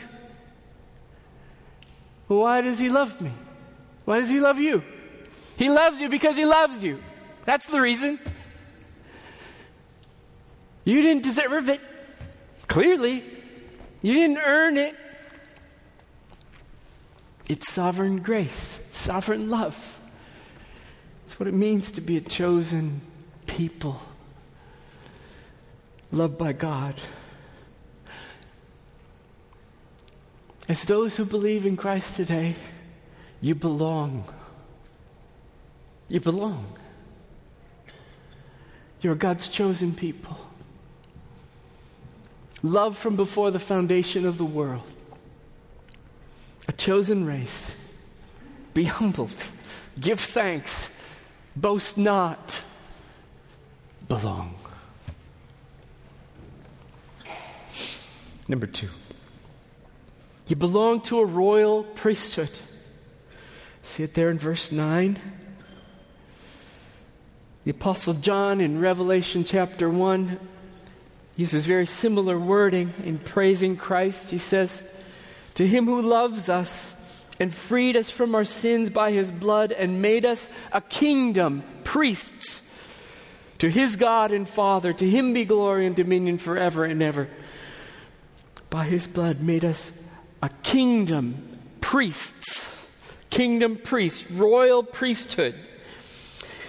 Well, 2.27 2.39
why 2.39 2.61
does 2.61 2.79
He 2.79 2.89
love 2.89 3.21
me? 3.21 3.29
Why 4.05 4.17
does 4.17 4.31
He 4.31 4.39
love 4.39 4.59
you? 4.59 4.81
He 5.55 5.69
loves 5.69 6.01
you 6.01 6.09
because 6.09 6.35
He 6.35 6.45
loves 6.45 6.83
you. 6.83 6.99
That's 7.45 7.67
the 7.67 7.79
reason. 7.79 8.17
You 10.83 11.03
didn't 11.03 11.21
deserve 11.21 11.69
it. 11.69 11.79
Clearly, 12.65 13.23
you 14.01 14.13
didn't 14.15 14.39
earn 14.39 14.75
it. 14.75 14.95
It's 17.47 17.71
sovereign 17.71 18.17
grace, 18.17 18.81
sovereign 18.91 19.51
love. 19.51 19.99
It's 21.25 21.39
what 21.39 21.45
it 21.45 21.53
means 21.53 21.91
to 21.91 22.01
be 22.01 22.17
a 22.17 22.21
chosen 22.21 23.01
people, 23.45 24.01
loved 26.11 26.37
by 26.37 26.53
God. 26.53 26.95
As 30.67 30.83
those 30.83 31.17
who 31.17 31.25
believe 31.25 31.65
in 31.65 31.75
Christ 31.75 32.15
today, 32.15 32.55
you 33.41 33.55
belong. 33.55 34.23
You 36.07 36.19
belong. 36.19 36.65
You're 39.01 39.15
God's 39.15 39.47
chosen 39.47 39.93
people. 39.93 40.37
Love 42.61 42.97
from 42.97 43.15
before 43.15 43.51
the 43.51 43.59
foundation 43.59 44.25
of 44.25 44.37
the 44.37 44.45
world. 44.45 44.83
A 46.67 46.71
chosen 46.71 47.25
race. 47.25 47.75
Be 48.73 48.83
humbled. 48.83 49.43
Give 49.99 50.19
thanks. 50.19 50.89
Boast 51.55 51.97
not. 51.97 52.61
Belong. 54.07 54.58
Number 58.49 58.65
two. 58.65 58.89
You 60.47 60.55
belong 60.55 61.01
to 61.01 61.19
a 61.19 61.25
royal 61.25 61.83
priesthood. 61.83 62.49
See 63.83 64.01
it 64.01 64.15
there 64.15 64.31
in 64.31 64.39
verse 64.39 64.71
9? 64.71 65.19
The 67.63 67.71
Apostle 67.71 68.15
John 68.15 68.59
in 68.59 68.81
Revelation 68.81 69.43
chapter 69.43 69.87
1 69.87 70.39
uses 71.35 71.67
very 71.67 71.85
similar 71.85 72.39
wording 72.39 72.91
in 73.05 73.19
praising 73.19 73.77
Christ. 73.77 74.31
He 74.31 74.39
says, 74.39 74.81
To 75.53 75.67
him 75.67 75.85
who 75.85 76.01
loves 76.01 76.49
us 76.49 76.95
and 77.39 77.53
freed 77.53 77.95
us 77.95 78.09
from 78.09 78.33
our 78.33 78.45
sins 78.45 78.89
by 78.89 79.11
his 79.11 79.31
blood 79.31 79.71
and 79.71 80.01
made 80.01 80.25
us 80.25 80.49
a 80.71 80.81
kingdom, 80.81 81.63
priests, 81.83 82.63
to 83.59 83.69
his 83.69 83.95
God 83.95 84.31
and 84.31 84.49
Father, 84.49 84.91
to 84.93 85.07
him 85.07 85.33
be 85.33 85.45
glory 85.45 85.85
and 85.85 85.95
dominion 85.95 86.39
forever 86.39 86.83
and 86.85 87.03
ever. 87.03 87.29
By 88.69 88.85
his 88.85 89.07
blood 89.07 89.41
made 89.41 89.65
us 89.65 89.91
a 90.41 90.49
kingdom, 90.63 91.59
priests, 91.81 92.85
kingdom 93.29 93.77
priests, 93.77 94.29
royal 94.29 94.83
priesthood. 94.83 95.55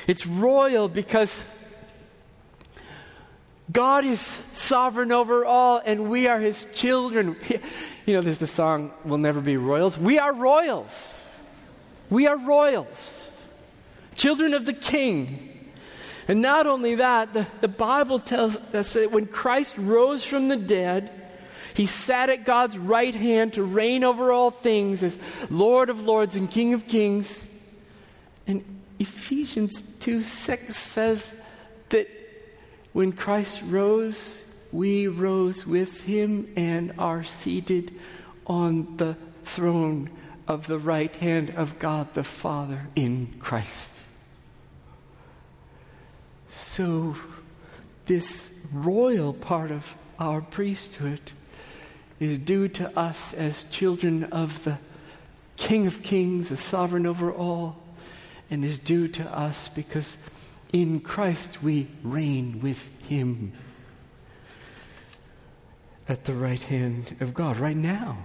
It's 0.07 0.26
royal 0.26 0.88
because 0.88 1.45
God 3.71 4.04
is 4.04 4.21
sovereign 4.52 5.12
over 5.12 5.45
all 5.45 5.80
and 5.85 6.11
we 6.11 6.26
are 6.26 6.40
his 6.40 6.66
children. 6.75 7.37
You 8.07 8.16
know, 8.16 8.23
there's 8.23 8.38
the 8.38 8.47
song, 8.49 8.92
We'll 9.04 9.19
Never 9.19 9.40
Be 9.40 9.56
Royals. 9.56 9.97
We 9.97 10.19
are 10.19 10.32
royals. 10.32 11.23
We 12.08 12.26
are 12.26 12.36
royals, 12.36 13.25
children 14.17 14.52
of 14.52 14.67
the 14.67 14.73
king. 14.73 15.71
And 16.26 16.43
not 16.43 16.67
only 16.67 16.97
that, 16.97 17.32
the, 17.32 17.47
the 17.60 17.69
Bible 17.69 18.19
tells 18.19 18.56
us 18.56 18.95
that 18.95 19.13
when 19.13 19.26
Christ 19.26 19.75
rose 19.78 20.25
from 20.25 20.49
the 20.49 20.56
dead, 20.56 21.20
he 21.80 21.86
sat 21.86 22.28
at 22.28 22.45
God's 22.45 22.76
right 22.76 23.14
hand 23.14 23.54
to 23.54 23.62
reign 23.62 24.04
over 24.04 24.32
all 24.32 24.50
things 24.50 25.02
as 25.02 25.16
Lord 25.49 25.88
of 25.88 26.02
lords 26.02 26.36
and 26.36 26.50
King 26.50 26.75
of 26.75 26.86
kings. 26.86 27.49
And 28.47 28.82
Ephesians 28.99 29.80
2 30.00 30.23
6 30.23 30.76
says 30.76 31.32
that 31.88 32.06
when 32.93 33.12
Christ 33.12 33.62
rose, 33.64 34.45
we 34.71 35.06
rose 35.06 35.66
with 35.66 36.02
him 36.02 36.52
and 36.54 36.93
are 36.99 37.25
seated 37.25 37.95
on 38.47 38.99
the 38.99 39.16
throne 39.45 40.10
of 40.47 40.66
the 40.66 40.78
right 40.78 41.16
hand 41.16 41.49
of 41.49 41.78
God 41.78 42.12
the 42.12 42.25
Father 42.25 42.88
in 42.95 43.36
Christ. 43.38 43.99
So, 46.50 47.16
this 48.04 48.52
royal 48.71 49.32
part 49.32 49.71
of 49.71 49.95
our 50.19 50.43
priesthood 50.43 51.32
is 52.21 52.39
due 52.39 52.69
to 52.69 52.99
us 52.99 53.33
as 53.33 53.65
children 53.65 54.25
of 54.25 54.63
the 54.65 54.78
King 55.56 55.87
of 55.87 56.02
Kings, 56.02 56.50
the 56.50 56.56
sovereign 56.56 57.06
over 57.06 57.33
all, 57.33 57.76
and 58.50 58.65
is 58.65 58.78
due 58.78 59.09
to 59.09 59.25
us 59.37 59.69
because 59.69 60.19
in 60.73 61.00
Christ 61.00 61.63
we 61.63 61.89
reign 62.02 62.61
with 62.63 62.89
Him 63.09 63.52
at 66.09 66.25
the 66.25 66.35
right 66.35 66.63
hand 66.63 67.17
of 67.21 67.35
God 67.35 67.56
right 67.56 67.76
now. 67.76 68.19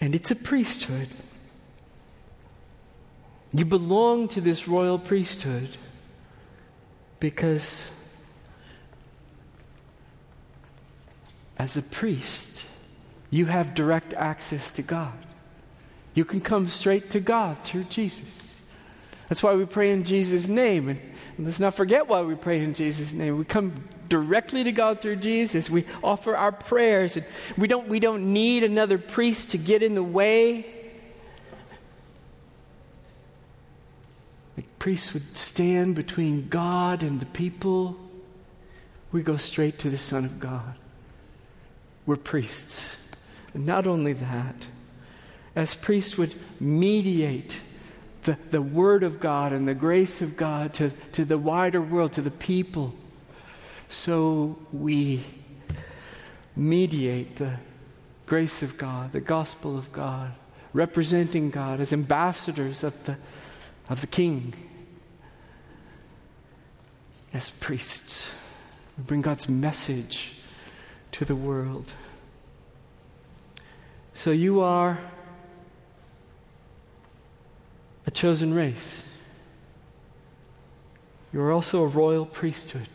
And 0.00 0.14
it's 0.14 0.30
a 0.30 0.36
priesthood. 0.36 1.08
You 3.52 3.64
belong 3.64 4.28
to 4.28 4.40
this 4.40 4.68
royal 4.68 4.98
priesthood 4.98 5.76
because 7.18 7.90
as 11.60 11.76
a 11.76 11.82
priest, 11.82 12.64
you 13.28 13.44
have 13.44 13.74
direct 13.74 14.14
access 14.14 14.70
to 14.70 14.80
God. 14.80 15.12
You 16.14 16.24
can 16.24 16.40
come 16.40 16.68
straight 16.68 17.10
to 17.10 17.20
God 17.20 17.58
through 17.58 17.84
Jesus. 17.84 18.54
That's 19.28 19.42
why 19.42 19.54
we 19.54 19.66
pray 19.66 19.90
in 19.90 20.04
Jesus' 20.04 20.48
name. 20.48 20.88
And, 20.88 20.98
and 21.36 21.44
let's 21.44 21.60
not 21.60 21.74
forget 21.74 22.08
why 22.08 22.22
we 22.22 22.34
pray 22.34 22.60
in 22.62 22.72
Jesus' 22.72 23.12
name. 23.12 23.36
We 23.36 23.44
come 23.44 23.74
directly 24.08 24.64
to 24.64 24.72
God 24.72 25.00
through 25.00 25.16
Jesus. 25.16 25.68
We 25.68 25.84
offer 26.02 26.34
our 26.34 26.50
prayers. 26.50 27.18
And 27.18 27.26
we 27.58 27.68
don't, 27.68 27.88
we 27.88 28.00
don't 28.00 28.32
need 28.32 28.64
another 28.64 28.96
priest 28.96 29.50
to 29.50 29.58
get 29.58 29.82
in 29.82 29.94
the 29.94 30.02
way. 30.02 30.64
Like 34.56 34.78
priests 34.78 35.12
would 35.12 35.36
stand 35.36 35.94
between 35.94 36.48
God 36.48 37.02
and 37.02 37.20
the 37.20 37.26
people. 37.26 37.98
We 39.12 39.22
go 39.22 39.36
straight 39.36 39.78
to 39.80 39.90
the 39.90 39.98
Son 39.98 40.24
of 40.24 40.40
God. 40.40 40.79
We're 42.10 42.16
priests. 42.16 42.96
And 43.54 43.64
not 43.64 43.86
only 43.86 44.14
that, 44.14 44.66
as 45.54 45.74
priests 45.74 46.18
would 46.18 46.34
mediate 46.58 47.60
the, 48.24 48.36
the 48.50 48.60
Word 48.60 49.04
of 49.04 49.20
God 49.20 49.52
and 49.52 49.68
the 49.68 49.76
grace 49.76 50.20
of 50.20 50.36
God 50.36 50.74
to, 50.74 50.90
to 51.12 51.24
the 51.24 51.38
wider 51.38 51.80
world, 51.80 52.14
to 52.14 52.20
the 52.20 52.32
people, 52.32 52.94
so 53.90 54.58
we 54.72 55.22
mediate 56.56 57.36
the 57.36 57.58
grace 58.26 58.64
of 58.64 58.76
God, 58.76 59.12
the 59.12 59.20
gospel 59.20 59.78
of 59.78 59.92
God, 59.92 60.32
representing 60.72 61.50
God 61.50 61.78
as 61.78 61.92
ambassadors 61.92 62.82
of 62.82 63.04
the, 63.04 63.18
of 63.88 64.00
the 64.00 64.08
King, 64.08 64.52
as 67.32 67.50
priests. 67.50 68.28
We 68.98 69.04
bring 69.04 69.20
God's 69.20 69.48
message 69.48 70.39
to 71.12 71.24
the 71.24 71.34
world. 71.34 71.92
So 74.14 74.30
you 74.30 74.60
are 74.60 74.98
a 78.06 78.10
chosen 78.10 78.52
race. 78.54 79.04
You 81.32 81.40
are 81.40 81.52
also 81.52 81.82
a 81.84 81.86
royal 81.86 82.26
priesthood. 82.26 82.88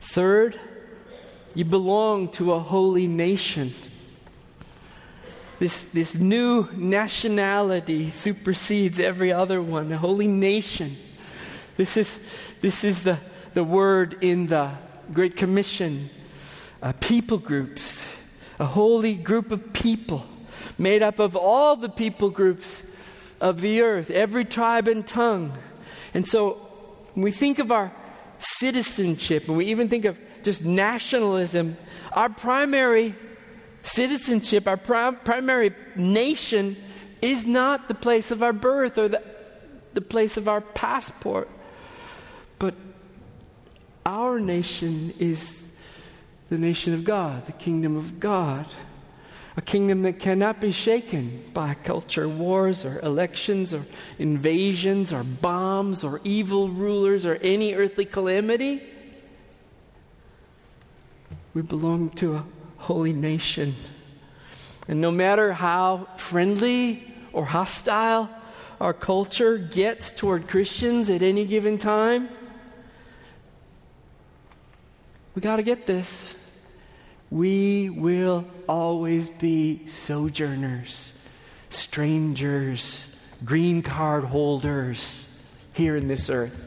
Third, 0.00 0.60
you 1.54 1.64
belong 1.64 2.28
to 2.28 2.52
a 2.52 2.58
holy 2.58 3.06
nation. 3.06 3.74
This, 5.58 5.84
this 5.84 6.14
new 6.14 6.68
nationality 6.74 8.10
supersedes 8.10 9.00
every 9.00 9.32
other 9.32 9.60
one, 9.60 9.90
a 9.92 9.98
holy 9.98 10.28
nation. 10.28 10.96
This 11.76 11.96
is, 11.96 12.20
this 12.60 12.84
is 12.84 13.02
the, 13.04 13.18
the 13.54 13.64
word 13.64 14.22
in 14.22 14.46
the 14.46 14.70
Great 15.12 15.36
Commission 15.36 16.08
uh, 16.82 16.92
people 17.00 17.38
groups, 17.38 18.08
a 18.58 18.66
holy 18.66 19.14
group 19.14 19.52
of 19.52 19.72
people 19.72 20.26
made 20.78 21.02
up 21.02 21.18
of 21.18 21.36
all 21.36 21.76
the 21.76 21.88
people 21.88 22.30
groups 22.30 22.82
of 23.40 23.60
the 23.60 23.80
earth, 23.82 24.10
every 24.10 24.44
tribe 24.44 24.88
and 24.88 25.06
tongue. 25.06 25.52
And 26.14 26.26
so 26.26 26.54
when 27.14 27.24
we 27.24 27.32
think 27.32 27.58
of 27.58 27.70
our 27.70 27.92
citizenship, 28.38 29.48
and 29.48 29.56
we 29.56 29.66
even 29.66 29.88
think 29.88 30.04
of 30.04 30.18
just 30.42 30.64
nationalism, 30.64 31.76
our 32.12 32.28
primary 32.28 33.14
citizenship, 33.82 34.66
our 34.66 34.76
prim- 34.76 35.16
primary 35.24 35.74
nation, 35.96 36.76
is 37.20 37.46
not 37.46 37.88
the 37.88 37.94
place 37.94 38.30
of 38.30 38.42
our 38.42 38.52
birth 38.52 38.96
or 38.96 39.08
the, 39.08 39.22
the 39.92 40.00
place 40.00 40.36
of 40.36 40.48
our 40.48 40.60
passport. 40.60 41.48
But 42.58 42.74
our 44.06 44.40
nation 44.40 45.14
is 45.18 45.69
the 46.50 46.58
nation 46.58 46.92
of 46.92 47.04
God, 47.04 47.46
the 47.46 47.52
kingdom 47.52 47.96
of 47.96 48.20
God 48.20 48.66
a 49.56 49.62
kingdom 49.62 50.02
that 50.02 50.18
cannot 50.18 50.60
be 50.60 50.72
shaken 50.72 51.44
by 51.52 51.74
culture 51.74 52.28
wars 52.28 52.84
or 52.84 53.00
elections 53.00 53.74
or 53.74 53.84
invasions 54.18 55.12
or 55.12 55.24
bombs 55.24 56.04
or 56.04 56.20
evil 56.24 56.68
rulers 56.68 57.26
or 57.26 57.34
any 57.36 57.74
earthly 57.74 58.04
calamity. 58.04 58.82
We 61.52 61.62
belong 61.62 62.08
to 62.10 62.36
a 62.36 62.44
holy 62.78 63.12
nation. 63.12 63.74
And 64.88 65.00
no 65.00 65.10
matter 65.10 65.52
how 65.52 66.06
friendly 66.16 67.02
or 67.32 67.44
hostile 67.44 68.30
our 68.80 68.94
culture 68.94 69.58
gets 69.58 70.10
toward 70.10 70.48
Christians 70.48 71.10
at 71.10 71.22
any 71.22 71.44
given 71.44 71.76
time, 71.76 72.30
we 75.34 75.42
got 75.42 75.56
to 75.56 75.62
get 75.62 75.86
this 75.86 76.39
we 77.30 77.90
will 77.90 78.44
always 78.68 79.28
be 79.28 79.86
sojourners, 79.86 81.12
strangers, 81.70 83.16
green 83.44 83.82
card 83.82 84.24
holders 84.24 85.28
here 85.72 85.96
in 85.96 86.08
this 86.08 86.28
earth. 86.28 86.66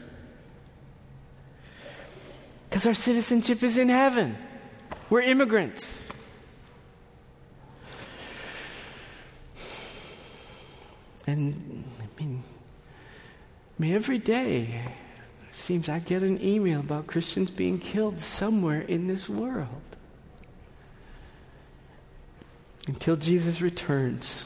Because 2.68 2.86
our 2.86 2.94
citizenship 2.94 3.62
is 3.62 3.78
in 3.78 3.88
heaven. 3.88 4.36
We're 5.10 5.20
immigrants. 5.20 6.08
And 11.26 11.84
I 12.00 12.20
mean, 12.20 12.42
I 13.78 13.82
mean 13.82 13.94
every 13.94 14.18
day 14.18 14.80
it 15.50 15.56
seems 15.56 15.88
I 15.88 15.98
get 15.98 16.22
an 16.22 16.42
email 16.42 16.80
about 16.80 17.06
Christians 17.06 17.50
being 17.50 17.78
killed 17.78 18.18
somewhere 18.18 18.80
in 18.80 19.06
this 19.06 19.28
world 19.28 19.93
until 22.86 23.16
Jesus 23.16 23.60
returns 23.60 24.44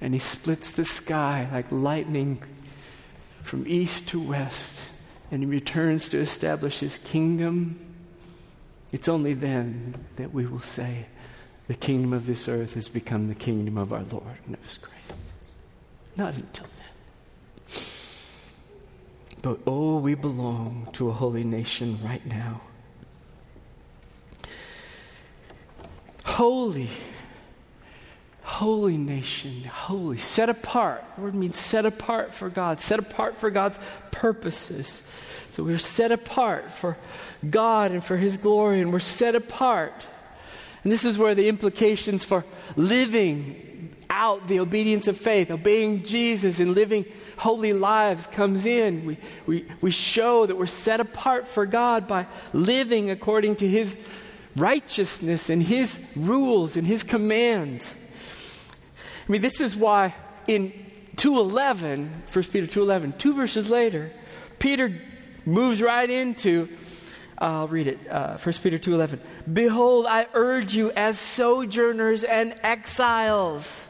and 0.00 0.14
he 0.14 0.20
splits 0.20 0.72
the 0.72 0.84
sky 0.84 1.48
like 1.52 1.70
lightning 1.70 2.42
from 3.42 3.66
east 3.66 4.08
to 4.08 4.20
west 4.20 4.86
and 5.30 5.42
he 5.42 5.46
returns 5.46 6.08
to 6.10 6.18
establish 6.18 6.80
his 6.80 6.98
kingdom. 6.98 7.80
It's 8.92 9.08
only 9.08 9.34
then 9.34 10.06
that 10.16 10.32
we 10.32 10.46
will 10.46 10.60
say, 10.60 11.06
the 11.66 11.74
kingdom 11.74 12.14
of 12.14 12.26
this 12.26 12.48
earth 12.48 12.74
has 12.74 12.88
become 12.88 13.28
the 13.28 13.34
kingdom 13.34 13.76
of 13.76 13.92
our 13.92 14.02
Lord 14.04 14.38
and 14.46 14.54
of 14.54 14.64
his 14.64 14.78
grace. 14.78 15.18
Not 16.16 16.34
until 16.34 16.64
then. 16.64 16.84
But 19.42 19.60
oh, 19.66 19.98
we 19.98 20.14
belong 20.14 20.88
to 20.94 21.10
a 21.10 21.12
holy 21.12 21.44
nation 21.44 21.98
right 22.02 22.24
now. 22.26 22.62
Holy 26.24 26.88
holy 28.48 28.96
nation, 28.96 29.62
holy, 29.64 30.16
set 30.16 30.48
apart. 30.48 31.04
The 31.16 31.22
word 31.22 31.34
means 31.34 31.58
set 31.58 31.84
apart 31.84 32.34
for 32.34 32.48
God, 32.48 32.80
set 32.80 32.98
apart 32.98 33.36
for 33.36 33.50
God's 33.50 33.78
purposes. 34.10 35.02
So 35.50 35.62
we're 35.62 35.78
set 35.78 36.12
apart 36.12 36.72
for 36.72 36.96
God 37.48 37.92
and 37.92 38.02
for 38.02 38.16
His 38.16 38.38
glory, 38.38 38.80
and 38.80 38.90
we're 38.90 39.00
set 39.00 39.34
apart. 39.34 40.06
And 40.82 40.90
this 40.90 41.04
is 41.04 41.18
where 41.18 41.34
the 41.34 41.46
implications 41.46 42.24
for 42.24 42.46
living 42.74 43.94
out 44.08 44.48
the 44.48 44.60
obedience 44.60 45.08
of 45.08 45.18
faith, 45.18 45.50
obeying 45.50 46.02
Jesus 46.02 46.58
and 46.58 46.74
living 46.74 47.04
holy 47.36 47.74
lives 47.74 48.26
comes 48.28 48.64
in. 48.64 49.04
We, 49.04 49.18
we, 49.46 49.66
we 49.82 49.90
show 49.90 50.46
that 50.46 50.56
we're 50.56 50.64
set 50.64 51.00
apart 51.00 51.46
for 51.46 51.66
God 51.66 52.08
by 52.08 52.26
living 52.54 53.10
according 53.10 53.56
to 53.56 53.68
His 53.68 53.94
righteousness 54.56 55.50
and 55.50 55.62
His 55.62 56.00
rules 56.16 56.78
and 56.78 56.86
His 56.86 57.02
commands. 57.02 57.94
I 59.28 59.32
mean, 59.32 59.42
this 59.42 59.60
is 59.60 59.76
why 59.76 60.14
in 60.46 60.72
2.11, 61.16 62.08
1 62.34 62.44
Peter 62.44 62.66
2.11, 62.66 63.18
two 63.18 63.34
verses 63.34 63.68
later, 63.68 64.10
Peter 64.58 64.98
moves 65.44 65.82
right 65.82 66.08
into, 66.08 66.68
I'll 67.36 67.68
read 67.68 67.88
it, 67.88 67.98
uh, 68.10 68.38
1 68.38 68.54
Peter 68.62 68.78
2.11. 68.78 69.20
Behold, 69.52 70.06
I 70.06 70.28
urge 70.32 70.74
you 70.74 70.92
as 70.92 71.18
sojourners 71.18 72.24
and 72.24 72.54
exiles 72.62 73.88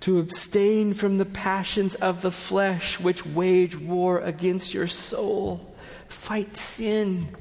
to 0.00 0.18
abstain 0.18 0.92
from 0.92 1.18
the 1.18 1.26
passions 1.26 1.94
of 1.96 2.22
the 2.22 2.32
flesh 2.32 2.98
which 2.98 3.24
wage 3.24 3.76
war 3.78 4.18
against 4.18 4.74
your 4.74 4.88
soul. 4.88 5.74
Fight 6.08 6.56
sin. 6.56 7.36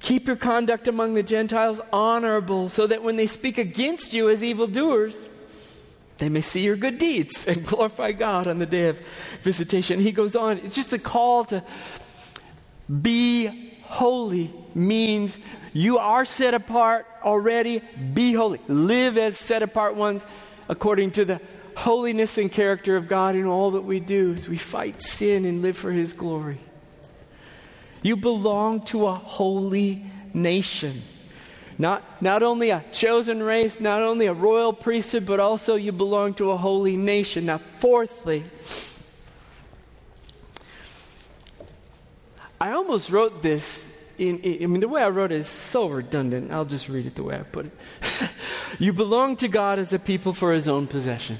Keep 0.00 0.26
your 0.26 0.36
conduct 0.36 0.88
among 0.88 1.14
the 1.14 1.22
Gentiles 1.22 1.80
honorable, 1.90 2.68
so 2.68 2.86
that 2.86 3.02
when 3.02 3.16
they 3.16 3.26
speak 3.26 3.56
against 3.56 4.12
you 4.12 4.28
as 4.28 4.44
evildoers, 4.44 5.28
they 6.18 6.28
may 6.28 6.40
see 6.40 6.62
your 6.62 6.76
good 6.76 6.98
deeds 6.98 7.46
and 7.46 7.64
glorify 7.66 8.12
God 8.12 8.46
on 8.46 8.58
the 8.58 8.66
day 8.66 8.88
of 8.88 9.00
visitation. 9.42 10.00
He 10.00 10.12
goes 10.12 10.36
on, 10.36 10.58
it's 10.58 10.74
just 10.74 10.92
a 10.92 10.98
call 10.98 11.44
to 11.46 11.62
be 13.02 13.72
holy 13.84 14.52
means 14.74 15.38
you 15.72 15.98
are 15.98 16.24
set 16.24 16.54
apart 16.54 17.06
already. 17.22 17.82
Be 18.12 18.32
holy. 18.32 18.60
Live 18.68 19.18
as 19.18 19.36
set 19.36 19.62
apart 19.62 19.96
ones 19.96 20.24
according 20.68 21.12
to 21.12 21.24
the 21.24 21.40
holiness 21.76 22.38
and 22.38 22.50
character 22.50 22.96
of 22.96 23.08
God 23.08 23.34
in 23.34 23.46
all 23.46 23.72
that 23.72 23.82
we 23.82 24.00
do 24.00 24.34
as 24.34 24.48
we 24.48 24.56
fight 24.56 25.02
sin 25.02 25.44
and 25.44 25.62
live 25.62 25.76
for 25.76 25.90
His 25.90 26.12
glory. 26.12 26.60
You 28.02 28.16
belong 28.16 28.84
to 28.86 29.06
a 29.06 29.14
holy 29.14 30.06
nation. 30.32 31.02
Not, 31.76 32.22
not 32.22 32.42
only 32.42 32.70
a 32.70 32.84
chosen 32.92 33.42
race, 33.42 33.80
not 33.80 34.02
only 34.02 34.26
a 34.26 34.32
royal 34.32 34.72
priesthood, 34.72 35.26
but 35.26 35.40
also 35.40 35.74
you 35.74 35.92
belong 35.92 36.34
to 36.34 36.50
a 36.50 36.56
holy 36.56 36.96
nation. 36.96 37.46
Now, 37.46 37.60
fourthly, 37.78 38.44
I 42.60 42.70
almost 42.72 43.10
wrote 43.10 43.42
this 43.42 43.92
in, 44.18 44.38
in, 44.40 44.62
I 44.62 44.66
mean, 44.66 44.80
the 44.80 44.88
way 44.88 45.02
I 45.02 45.08
wrote 45.08 45.32
it 45.32 45.38
is 45.38 45.48
so 45.48 45.88
redundant. 45.88 46.52
I'll 46.52 46.64
just 46.64 46.88
read 46.88 47.06
it 47.06 47.16
the 47.16 47.24
way 47.24 47.36
I 47.38 47.42
put 47.42 47.66
it. 47.66 47.72
you 48.78 48.92
belong 48.92 49.36
to 49.38 49.48
God 49.48 49.78
as 49.78 49.92
a 49.92 49.98
people 49.98 50.32
for 50.32 50.52
his 50.52 50.68
own 50.68 50.86
possession. 50.86 51.38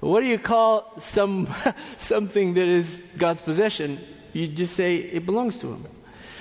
What 0.00 0.20
do 0.20 0.26
you 0.26 0.38
call 0.38 0.92
some, 1.00 1.48
something 1.98 2.54
that 2.54 2.68
is 2.68 3.02
God's 3.16 3.40
possession? 3.40 3.98
You 4.34 4.46
just 4.46 4.76
say 4.76 4.96
it 4.96 5.24
belongs 5.24 5.58
to 5.60 5.72
him. 5.72 5.86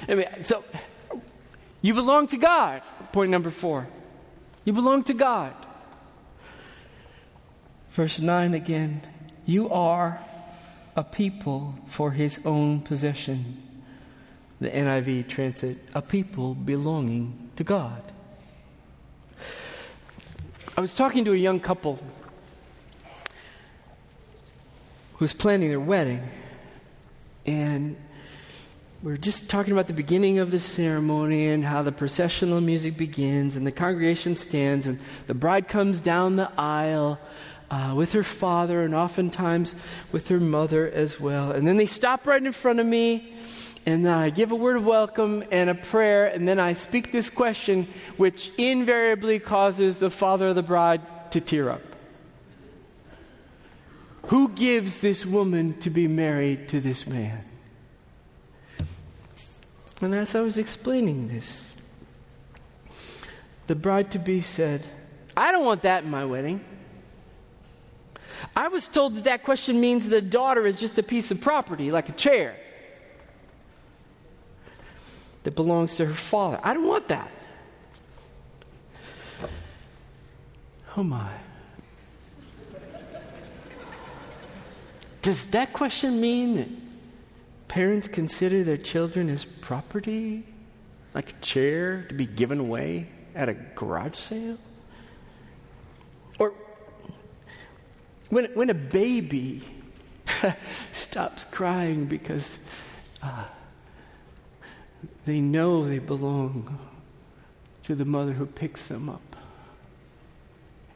I 0.09 0.15
mean, 0.15 0.27
so 0.41 0.63
you 1.81 1.93
belong 1.93 2.27
to 2.27 2.37
God. 2.37 2.81
Point 3.15 3.31
number 3.31 3.49
four. 3.49 3.87
You 4.65 4.73
belong 4.73 5.05
to 5.05 5.13
God. 5.13 5.53
Verse 7.91 8.19
9 8.19 8.53
again. 8.53 9.07
You 9.45 9.69
are 9.69 10.21
a 10.97 11.03
people 11.05 11.75
for 11.87 12.11
his 12.11 12.41
own 12.43 12.81
possession. 12.81 13.63
The 14.59 14.69
NIV 14.69 15.29
translate, 15.29 15.77
a 15.93 16.01
people 16.01 16.55
belonging 16.55 17.51
to 17.55 17.63
God. 17.63 18.03
I 20.77 20.81
was 20.81 20.93
talking 20.93 21.23
to 21.23 21.31
a 21.31 21.37
young 21.37 21.61
couple 21.61 22.03
who's 25.13 25.31
planning 25.31 25.69
their 25.69 25.79
wedding, 25.79 26.21
and 27.45 27.95
we 29.05 29.13
are 29.13 29.17
just 29.17 29.47
talking 29.47 29.71
about 29.71 29.85
the 29.85 29.93
beginning 29.93 30.39
of 30.39 30.49
the 30.49 30.59
ceremony 30.59 31.49
and 31.49 31.63
how 31.63 31.83
the 31.83 31.91
processional 31.91 32.59
music 32.59 32.97
begins 32.97 33.55
and 33.55 33.67
the 33.67 33.71
congregation 33.71 34.35
stands 34.35 34.87
and 34.87 34.99
the 35.27 35.33
bride 35.35 35.67
comes 35.67 36.01
down 36.01 36.37
the 36.37 36.51
aisle 36.57 37.19
uh, 37.69 37.93
with 37.95 38.13
her 38.13 38.23
father 38.23 38.81
and 38.81 38.95
oftentimes 38.95 39.75
with 40.11 40.27
her 40.29 40.39
mother 40.39 40.89
as 40.89 41.19
well. 41.19 41.51
And 41.51 41.67
then 41.67 41.77
they 41.77 41.85
stop 41.85 42.25
right 42.25 42.43
in 42.43 42.51
front 42.51 42.79
of 42.79 42.87
me 42.87 43.31
and 43.85 44.09
I 44.09 44.31
give 44.31 44.51
a 44.51 44.55
word 44.55 44.77
of 44.77 44.87
welcome 44.87 45.43
and 45.51 45.69
a 45.69 45.75
prayer 45.75 46.25
and 46.25 46.47
then 46.47 46.59
I 46.59 46.73
speak 46.73 47.11
this 47.11 47.29
question 47.29 47.87
which 48.17 48.49
invariably 48.57 49.37
causes 49.37 49.97
the 49.97 50.09
father 50.09 50.47
of 50.47 50.55
the 50.55 50.63
bride 50.63 51.31
to 51.31 51.39
tear 51.39 51.69
up. 51.69 51.83
Who 54.29 54.49
gives 54.49 54.97
this 54.97 55.27
woman 55.27 55.79
to 55.81 55.91
be 55.91 56.07
married 56.07 56.69
to 56.69 56.79
this 56.79 57.05
man? 57.05 57.43
And 60.05 60.13
as 60.13 60.35
I 60.35 60.41
was 60.41 60.59
explaining 60.59 61.29
this, 61.29 61.75
the 63.65 63.73
bride 63.73 64.11
to 64.11 64.19
be 64.19 64.39
said, 64.39 64.83
I 65.35 65.51
don't 65.51 65.65
want 65.65 65.81
that 65.81 66.03
in 66.03 66.11
my 66.11 66.23
wedding. 66.25 66.63
I 68.55 68.67
was 68.67 68.87
told 68.87 69.15
that 69.15 69.23
that 69.23 69.43
question 69.43 69.81
means 69.81 70.07
the 70.07 70.21
daughter 70.21 70.67
is 70.67 70.75
just 70.75 70.99
a 70.99 71.03
piece 71.03 71.31
of 71.31 71.41
property, 71.41 71.91
like 71.91 72.07
a 72.07 72.11
chair, 72.11 72.55
that 75.41 75.55
belongs 75.55 75.95
to 75.95 76.05
her 76.05 76.13
father. 76.13 76.59
I 76.61 76.75
don't 76.75 76.85
want 76.85 77.07
that. 77.07 77.31
Oh 80.95 81.03
my. 81.03 81.31
Does 85.23 85.47
that 85.47 85.73
question 85.73 86.21
mean 86.21 86.55
that 86.57 86.69
parents 87.67 88.07
consider 88.07 88.63
their 88.63 88.77
children 88.77 89.29
as 89.29 89.45
property? 89.45 90.43
Like 91.13 91.29
a 91.31 91.41
chair 91.41 92.03
to 92.09 92.13
be 92.13 92.25
given 92.25 92.59
away 92.59 93.07
at 93.33 93.49
a 93.49 93.53
garage 93.53 94.15
sale? 94.15 94.57
Or 96.39 96.53
when, 98.29 98.45
when 98.53 98.69
a 98.69 98.73
baby 98.73 99.61
stops 100.91 101.45
crying 101.45 102.05
because 102.05 102.59
uh, 103.21 103.45
they 105.25 105.41
know 105.41 105.87
they 105.87 105.99
belong 105.99 106.79
to 107.83 107.95
the 107.95 108.05
mother 108.05 108.33
who 108.33 108.45
picks 108.45 108.87
them 108.87 109.09
up. 109.09 109.35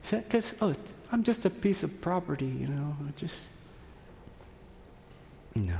Is 0.03 0.11
that 0.11 0.23
because, 0.23 0.55
oh, 0.61 0.75
I'm 1.11 1.23
just 1.23 1.45
a 1.45 1.49
piece 1.49 1.83
of 1.83 2.01
property, 2.01 2.47
you 2.47 2.67
know? 2.67 2.95
Just. 3.15 3.41
No. 5.55 5.77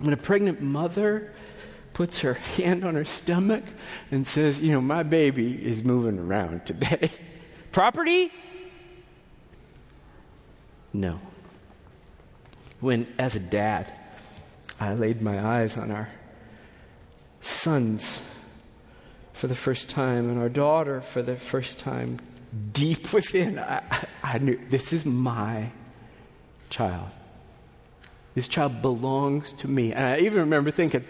When 0.00 0.12
a 0.12 0.16
pregnant 0.16 0.60
mother 0.60 1.32
puts 1.92 2.20
her 2.20 2.34
hand 2.56 2.84
on 2.84 2.94
her 2.94 3.04
stomach 3.04 3.64
and 4.10 4.26
says, 4.26 4.60
You 4.60 4.72
know, 4.72 4.80
my 4.80 5.02
baby 5.02 5.64
is 5.64 5.82
moving 5.82 6.18
around 6.18 6.66
today. 6.66 7.10
Property? 7.72 8.30
No. 10.92 11.20
When, 12.80 13.06
as 13.18 13.34
a 13.36 13.40
dad, 13.40 13.92
I 14.80 14.94
laid 14.94 15.20
my 15.20 15.44
eyes 15.44 15.76
on 15.76 15.90
our 15.90 16.08
sons 17.40 18.22
for 19.32 19.46
the 19.46 19.54
first 19.54 19.88
time 19.88 20.28
and 20.28 20.38
our 20.38 20.48
daughter 20.48 21.00
for 21.00 21.22
the 21.22 21.36
first 21.36 21.78
time, 21.78 22.18
deep 22.72 23.12
within, 23.12 23.58
I, 23.58 23.82
I 24.22 24.38
knew 24.38 24.58
this 24.68 24.92
is 24.92 25.06
my 25.06 25.70
child. 26.70 27.10
This 28.38 28.46
child 28.46 28.82
belongs 28.82 29.52
to 29.54 29.66
me. 29.66 29.92
And 29.92 30.06
I 30.06 30.18
even 30.18 30.38
remember 30.38 30.70
thinking, 30.70 31.04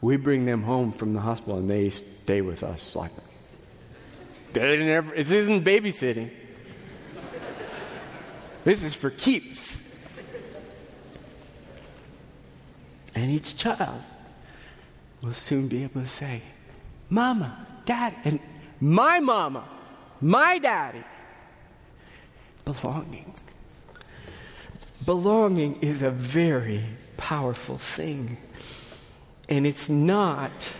we 0.00 0.16
bring 0.16 0.46
them 0.46 0.62
home 0.62 0.90
from 0.90 1.12
the 1.12 1.20
hospital 1.20 1.58
and 1.58 1.68
they 1.68 1.90
stay 1.90 2.40
with 2.40 2.62
us. 2.62 2.96
Like, 2.96 3.10
they 4.54 4.78
never, 4.78 5.14
this 5.14 5.30
isn't 5.30 5.62
babysitting. 5.62 6.30
this 8.64 8.82
is 8.82 8.94
for 8.94 9.10
keeps. 9.10 9.82
And 13.14 13.30
each 13.30 13.58
child 13.58 14.00
will 15.20 15.34
soon 15.34 15.68
be 15.68 15.82
able 15.82 16.00
to 16.00 16.08
say, 16.08 16.40
Mama, 17.10 17.66
Dad, 17.84 18.14
and 18.24 18.40
my 18.80 19.20
mama, 19.20 19.64
my 20.22 20.58
daddy. 20.60 21.04
Belonging. 22.64 23.34
Belonging 25.06 25.78
is 25.80 26.02
a 26.02 26.10
very 26.10 26.82
powerful 27.16 27.78
thing. 27.78 28.36
And 29.48 29.66
it's 29.66 29.88
not 29.88 30.74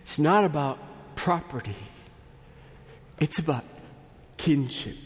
it's 0.00 0.18
not 0.18 0.44
about 0.44 0.78
property. 1.16 1.76
It's 3.18 3.38
about 3.38 3.64
kinship 4.36 4.96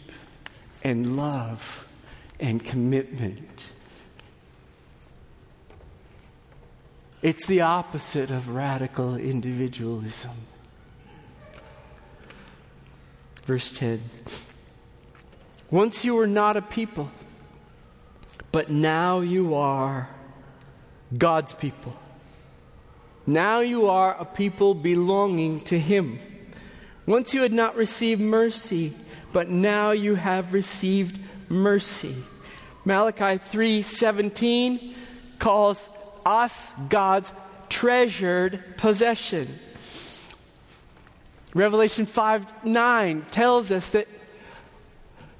and 0.83 1.15
love 1.15 1.87
and 2.39 2.63
commitment. 2.63 3.67
It's 7.21 7.45
the 7.45 7.61
opposite 7.61 8.31
of 8.31 8.49
radical 8.49 9.15
individualism. 9.15 10.31
Verse 13.45 13.71
10 13.71 14.01
Once 15.71 16.03
you 16.03 16.15
were 16.15 16.27
not 16.27 16.57
a 16.57 16.61
people, 16.61 17.09
but 18.51 18.69
now 18.69 19.19
you 19.19 19.55
are 19.55 20.09
God's 21.15 21.53
people. 21.53 21.95
Now 23.25 23.59
you 23.59 23.87
are 23.87 24.15
a 24.19 24.25
people 24.25 24.73
belonging 24.73 25.61
to 25.65 25.77
Him. 25.77 26.19
Once 27.05 27.33
you 27.33 27.41
had 27.41 27.53
not 27.53 27.75
received 27.75 28.21
mercy, 28.21 28.93
but 29.33 29.49
now 29.49 29.91
you 29.91 30.15
have 30.15 30.53
received 30.53 31.19
mercy. 31.49 32.15
Malachi 32.85 33.37
3:17 33.37 34.95
calls 35.39 35.89
us 36.25 36.71
God's 36.89 37.33
treasured 37.69 38.63
possession. 38.77 39.59
Revelation 41.53 42.05
5 42.05 42.65
9 42.65 43.21
tells 43.29 43.71
us 43.71 43.89
that 43.89 44.07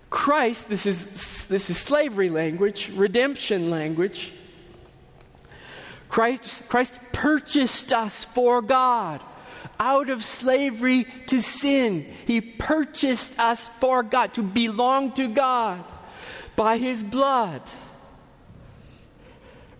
Christ, 0.10 0.70
this 0.70 0.86
is, 0.86 1.46
this 1.48 1.70
is 1.70 1.78
slavery 1.78 2.30
language, 2.30 2.90
redemption 2.96 3.70
language. 3.70 4.32
Christ, 6.10 6.68
Christ 6.70 6.98
purchased 7.12 7.92
us 7.92 8.26
for 8.26 8.62
God 8.62 9.22
out 9.80 10.10
of 10.10 10.24
slavery 10.24 11.06
to 11.28 11.42
sin. 11.42 12.06
He 12.26 12.42
purchased 12.42 13.38
us 13.40 13.68
for 13.80 14.04
God, 14.04 14.34
to 14.36 14.44
belong 14.44 15.12
to 15.14 15.28
God 15.28 15.84
by 16.56 16.78
His 16.78 17.04
blood. 17.04 17.62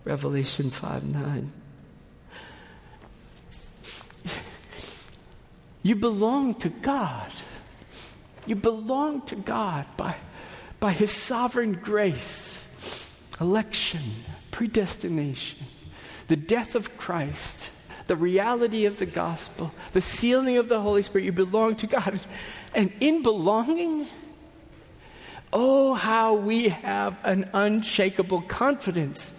Revelation 0.04 0.70
5 0.70 1.12
9. 1.12 1.52
You 5.82 5.96
belong 5.96 6.54
to 6.56 6.68
God. 6.68 7.32
You 8.48 8.56
belong 8.56 9.20
to 9.26 9.36
God 9.36 9.84
by, 9.98 10.16
by 10.80 10.92
His 10.92 11.12
sovereign 11.12 11.74
grace, 11.74 13.20
election, 13.38 14.00
predestination, 14.50 15.66
the 16.28 16.36
death 16.36 16.74
of 16.74 16.96
Christ, 16.96 17.70
the 18.06 18.16
reality 18.16 18.86
of 18.86 18.98
the 18.98 19.06
gospel, 19.06 19.74
the 19.92 20.00
sealing 20.00 20.56
of 20.56 20.70
the 20.70 20.80
Holy 20.80 21.02
Spirit. 21.02 21.26
You 21.26 21.32
belong 21.32 21.76
to 21.76 21.86
God. 21.86 22.18
And 22.74 22.90
in 23.00 23.22
belonging, 23.22 24.06
oh, 25.52 25.92
how 25.92 26.32
we 26.32 26.70
have 26.70 27.18
an 27.24 27.50
unshakable 27.52 28.42
confidence 28.42 29.38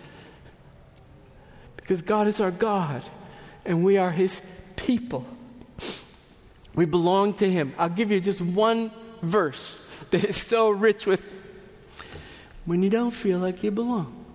because 1.77 2.03
God 2.03 2.27
is 2.27 2.39
our 2.39 2.51
God 2.51 3.03
and 3.65 3.83
we 3.83 3.97
are 3.97 4.11
His 4.11 4.43
people. 4.75 5.25
We 6.75 6.85
belong 6.85 7.33
to 7.35 7.49
Him. 7.49 7.73
I'll 7.77 7.89
give 7.89 8.11
you 8.11 8.19
just 8.19 8.41
one 8.41 8.91
verse 9.21 9.77
that 10.11 10.23
is 10.23 10.37
so 10.37 10.69
rich 10.69 11.05
with 11.05 11.23
when 12.65 12.83
you 12.83 12.89
don't 12.89 13.11
feel 13.11 13.39
like 13.39 13.63
you 13.63 13.71
belong. 13.71 14.25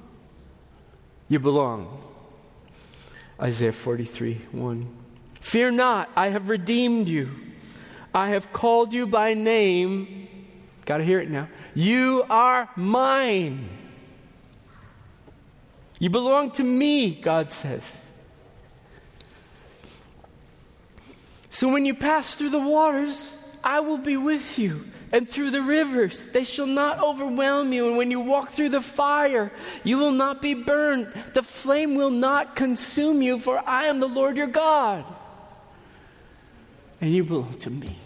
You 1.28 1.38
belong. 1.38 2.02
Isaiah 3.40 3.72
43 3.72 4.40
1. 4.52 4.96
Fear 5.40 5.72
not, 5.72 6.10
I 6.16 6.28
have 6.28 6.48
redeemed 6.48 7.08
you. 7.08 7.30
I 8.14 8.28
have 8.28 8.52
called 8.52 8.92
you 8.92 9.06
by 9.06 9.34
name. 9.34 10.28
Got 10.84 10.98
to 10.98 11.04
hear 11.04 11.20
it 11.20 11.30
now. 11.30 11.48
You 11.74 12.24
are 12.30 12.68
mine. 12.76 13.68
You 15.98 16.10
belong 16.10 16.50
to 16.52 16.62
me, 16.62 17.14
God 17.14 17.50
says. 17.50 18.10
So 21.54 21.72
when 21.72 21.86
you 21.86 21.94
pass 21.94 22.34
through 22.34 22.50
the 22.50 22.58
waters, 22.58 23.30
I 23.62 23.78
will 23.78 23.96
be 23.96 24.16
with 24.16 24.58
you. 24.58 24.86
And 25.12 25.28
through 25.28 25.52
the 25.52 25.62
rivers, 25.62 26.26
they 26.26 26.42
shall 26.42 26.66
not 26.66 26.98
overwhelm 26.98 27.72
you. 27.72 27.86
And 27.86 27.96
when 27.96 28.10
you 28.10 28.18
walk 28.18 28.50
through 28.50 28.70
the 28.70 28.80
fire, 28.80 29.52
you 29.84 29.96
will 29.96 30.10
not 30.10 30.42
be 30.42 30.54
burned. 30.54 31.06
The 31.32 31.44
flame 31.44 31.94
will 31.94 32.10
not 32.10 32.56
consume 32.56 33.22
you, 33.22 33.38
for 33.38 33.62
I 33.64 33.84
am 33.84 34.00
the 34.00 34.08
Lord 34.08 34.36
your 34.36 34.48
God. 34.48 35.04
And 37.00 37.14
you 37.14 37.22
belong 37.22 37.56
to 37.60 37.70
me. 37.70 37.98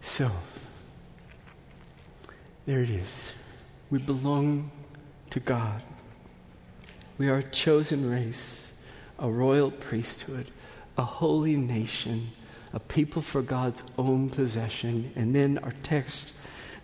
So, 0.00 0.28
there 2.66 2.80
it 2.80 2.90
is. 2.90 3.32
We 3.90 4.00
belong 4.00 4.72
to 5.34 5.40
God. 5.40 5.82
We 7.18 7.28
are 7.28 7.38
a 7.38 7.42
chosen 7.42 8.08
race, 8.08 8.72
a 9.18 9.28
royal 9.28 9.72
priesthood, 9.72 10.46
a 10.96 11.02
holy 11.02 11.56
nation, 11.56 12.30
a 12.72 12.78
people 12.78 13.20
for 13.20 13.42
God's 13.42 13.82
own 13.98 14.30
possession. 14.30 15.10
And 15.16 15.34
then 15.34 15.58
our 15.58 15.74
text 15.82 16.30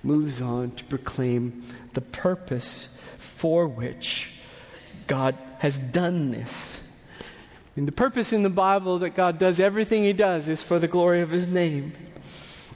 moves 0.03 0.43
on 0.43 0.73
to 0.73 0.85
proclaim 0.85 1.63
the 1.93 2.01
purpose 2.01 2.99
for 3.19 3.69
which 3.69 4.33
God 5.07 5.37
has 5.59 5.79
done 5.79 6.33
this. 6.33 6.83
And 7.77 7.87
the 7.87 7.93
purpose 7.93 8.33
in 8.33 8.43
the 8.43 8.51
Bible 8.51 8.99
that 8.99 9.11
God 9.11 9.39
does 9.39 9.61
everything 9.61 10.03
He 10.03 10.13
does 10.13 10.49
is 10.49 10.61
for 10.61 10.81
the 10.81 10.89
glory 10.89 11.21
of 11.21 11.31
His 11.31 11.47
name. 11.47 11.93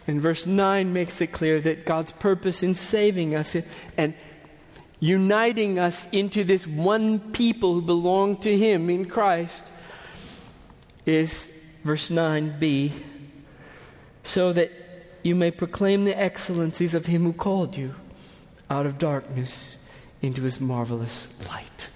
And 0.07 0.21
verse 0.21 0.47
9 0.47 0.93
makes 0.93 1.21
it 1.21 1.33
clear 1.33 1.61
that 1.63 1.85
God's 1.85 2.13
purpose 2.13 2.63
in 2.63 2.77
saving 2.77 3.35
us 3.35 3.57
and 3.97 4.15
uniting 5.05 5.79
us 5.79 6.09
into 6.13 6.43
this 6.43 6.67
one 6.67 7.19
people 7.33 7.75
who 7.75 7.83
belong 7.83 8.39
to 8.39 8.57
Him 8.57 8.89
in 8.89 9.05
Christ 9.05 9.67
is 11.05 11.55
verse 11.83 12.09
9b 12.09 12.91
so 14.23 14.55
that 14.55 14.73
you 15.23 15.35
may 15.35 15.51
proclaim 15.51 16.07
the 16.07 16.19
excellencies 16.19 16.95
of 16.95 17.05
Him 17.05 17.25
who 17.25 17.35
called 17.35 17.77
you 17.77 17.95
out 18.71 18.87
of 18.87 18.97
darkness 18.97 19.77
into 20.23 20.41
His 20.41 20.59
marvelous 20.59 21.29
light. 21.51 21.91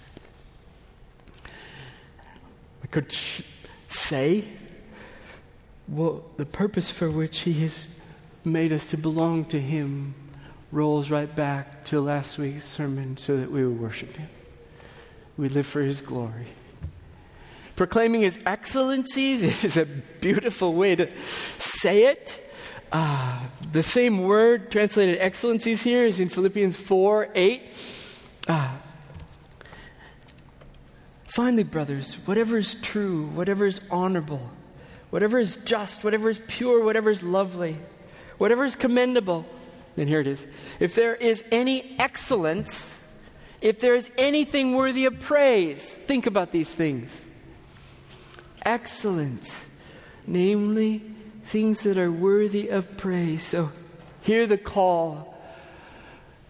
I 2.85 2.89
could 2.89 3.11
sh- 3.11 3.41
say, 3.89 4.45
well, 5.89 6.27
the 6.37 6.45
purpose 6.45 6.91
for 6.91 7.11
which 7.11 7.39
He 7.41 7.55
has 7.55 7.89
made 8.45 8.71
us 8.71 8.85
to 8.91 8.99
belong 8.99 9.47
to 9.47 9.59
Him 9.59 10.15
rolls 10.71 11.11
right 11.11 11.35
back 11.35 11.85
to 11.85 12.01
last 12.01 12.39
week's 12.39 12.65
sermon 12.65 13.17
so 13.17 13.37
that 13.39 13.51
we 13.51 13.67
would 13.67 13.81
worship 13.81 14.17
Him. 14.17 14.29
We 15.37 15.49
live 15.49 15.67
for 15.67 15.81
His 15.81 16.01
glory. 16.01 16.49
Proclaiming 17.77 18.23
His 18.23 18.39
excellencies 18.45 19.43
is 19.65 19.77
a 19.77 19.87
beautiful 19.87 20.75
way 20.75 20.97
to 20.97 21.09
say 21.59 22.05
it. 22.05 22.45
Uh, 22.91 23.41
the 23.73 23.83
same 23.83 24.23
word 24.23 24.71
translated 24.71 25.19
excellencies 25.21 25.83
here 25.83 26.05
is 26.05 26.21
in 26.21 26.29
Philippians 26.29 26.77
4 26.77 27.29
8. 27.35 28.23
Uh, 28.49 28.77
finally, 31.27 31.65
brothers, 31.65 32.15
whatever 32.27 32.57
is 32.57 32.75
true, 32.77 33.27
whatever 33.27 33.67
is 33.67 33.81
honorable, 33.91 34.51
whatever 35.11 35.39
is 35.39 35.57
just, 35.65 36.03
whatever 36.03 36.31
is 36.31 36.41
pure, 36.47 36.83
whatever 36.83 37.11
is 37.11 37.23
lovely, 37.23 37.77
whatever 38.39 38.65
is 38.65 38.75
commendable, 38.75 39.45
then 39.99 40.07
here 40.07 40.21
it 40.21 40.29
is. 40.29 40.47
If 40.79 40.95
there 40.95 41.17
is 41.17 41.43
any 41.51 41.97
excellence, 41.99 43.05
if 43.61 43.81
there 43.81 43.97
is 43.97 44.09
anything 44.17 44.77
worthy 44.77 45.07
of 45.07 45.19
praise, 45.19 45.93
think 45.93 46.27
about 46.27 46.53
these 46.53 46.73
things. 46.73 47.27
Excellence, 48.63 49.77
namely, 50.25 51.03
things 51.43 51.83
that 51.83 51.99
are 51.99 52.13
worthy 52.13 52.69
of 52.69 52.97
praise. 52.97 53.43
So, 53.43 53.73
here 54.21 54.47
the 54.47 54.57
call 54.57 55.37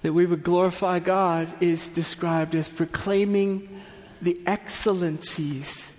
that 0.03 0.13
we 0.13 0.27
would 0.27 0.43
glorify 0.43 0.99
God 0.99 1.51
is 1.63 1.89
described 1.89 2.55
as 2.55 2.69
proclaiming 2.69 3.81
the 4.21 4.43
excellencies 4.47 5.97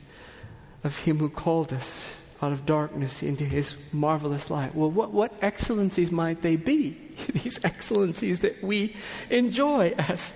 of 0.84 1.00
Him 1.00 1.18
who 1.18 1.30
called 1.30 1.74
us 1.74 2.16
out 2.42 2.52
of 2.52 2.66
darkness 2.66 3.22
into 3.22 3.44
His 3.44 3.76
marvelous 3.92 4.50
light. 4.50 4.76
Well, 4.76 4.92
what, 4.92 5.12
what 5.12 5.34
excellencies 5.42 6.12
might 6.12 6.42
they 6.42 6.56
be? 6.56 6.98
These 7.34 7.64
excellencies 7.64 8.40
that 8.42 8.64
we 8.64 8.96
enjoy 9.30 9.94
as, 9.98 10.34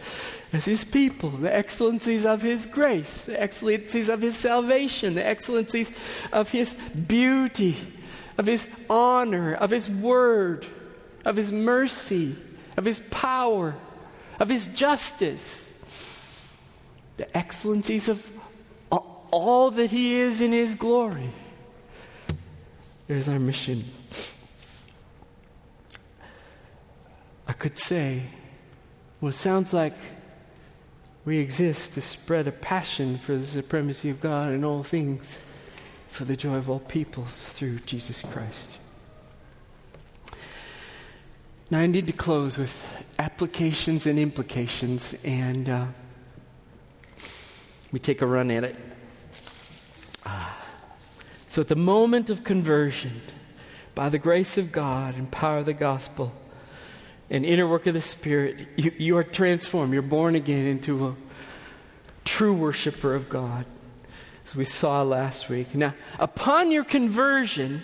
as 0.52 0.66
His 0.66 0.84
people, 0.84 1.30
the 1.30 1.54
excellencies 1.54 2.26
of 2.26 2.42
His 2.42 2.66
grace, 2.66 3.24
the 3.24 3.42
excellencies 3.42 4.10
of 4.10 4.22
His 4.22 4.36
salvation, 4.36 5.16
the 5.16 5.26
excellencies 5.26 5.92
of 6.32 6.52
His 6.52 6.76
beauty 7.08 7.78
of 8.38 8.48
His 8.48 8.68
honor, 8.90 9.54
of 9.54 9.70
His 9.70 9.90
word, 9.90 10.66
of 11.26 11.36
His 11.36 11.52
mercy, 11.52 12.36
of 12.78 12.86
His 12.86 13.00
power, 13.12 13.76
of 14.40 14.50
His 14.50 14.68
justice, 14.68 15.74
the 17.18 17.38
excellencies 17.38 18.10
of 18.10 18.30
all 18.90 19.72
that 19.72 19.92
He 19.92 20.16
is 20.16 20.42
in 20.42 20.52
His 20.52 20.76
glory. 20.76 21.32
There's 23.08 23.28
our 23.28 23.40
mission. 23.40 23.84
I 27.48 27.54
could 27.54 27.78
say, 27.78 28.24
well, 29.20 29.30
it 29.30 29.34
sounds 29.34 29.74
like 29.74 29.96
we 31.26 31.38
exist 31.38 31.94
to 31.94 32.02
spread 32.02 32.48
a 32.48 32.52
passion 32.52 33.18
for 33.18 33.38
the 33.38 33.46
supremacy 33.46 34.10
of 34.10 34.22
God 34.22 34.52
in 34.52 34.64
all 34.64 34.84
things 34.84 35.42
for 36.10 36.26
the 36.26 36.36
joy 36.36 36.56
of 36.56 36.70
all 36.70 36.80
peoples 36.80 37.50
through 37.50 37.80
Jesus 37.80 38.22
Christ. 38.22 38.78
Now, 41.72 41.80
I 41.80 41.88
need 41.88 42.08
to 42.08 42.14
close 42.14 42.58
with 42.58 43.06
applications 43.18 44.06
and 44.06 44.20
implications, 44.20 45.16
and 45.24 45.70
uh, 45.70 45.86
we 47.92 48.00
take 48.00 48.22
a 48.22 48.28
run 48.28 48.52
at 48.52 48.64
it. 48.64 48.76
So, 51.54 51.62
at 51.62 51.68
the 51.68 51.76
moment 51.76 52.32
of 52.32 52.44
conversion, 52.44 53.22
by 53.94 54.10
the 54.10 54.18
grace 54.18 54.58
of 54.58 54.72
God 54.72 55.14
and 55.14 55.32
power 55.32 55.60
of 55.60 55.68
the 55.68 55.74
gospel 55.74 56.34
and 57.30 57.46
inner 57.46 57.68
work 57.68 57.86
of 57.86 57.94
the 57.94 58.02
Spirit, 58.02 58.66
you, 58.76 58.92
you 58.98 59.18
are 59.18 59.24
transformed. 59.24 59.94
You're 59.94 60.02
born 60.02 60.34
again 60.34 60.66
into 60.66 61.10
a 61.10 61.16
true 62.26 62.56
worshiper 62.56 63.14
of 63.14 63.30
God 63.30 63.68
as 64.48 64.56
we 64.56 64.66
saw 64.66 65.04
last 65.04 65.48
week. 65.48 65.76
Now, 65.76 65.94
upon 66.18 66.72
your 66.72 66.84
conversion, 66.84 67.84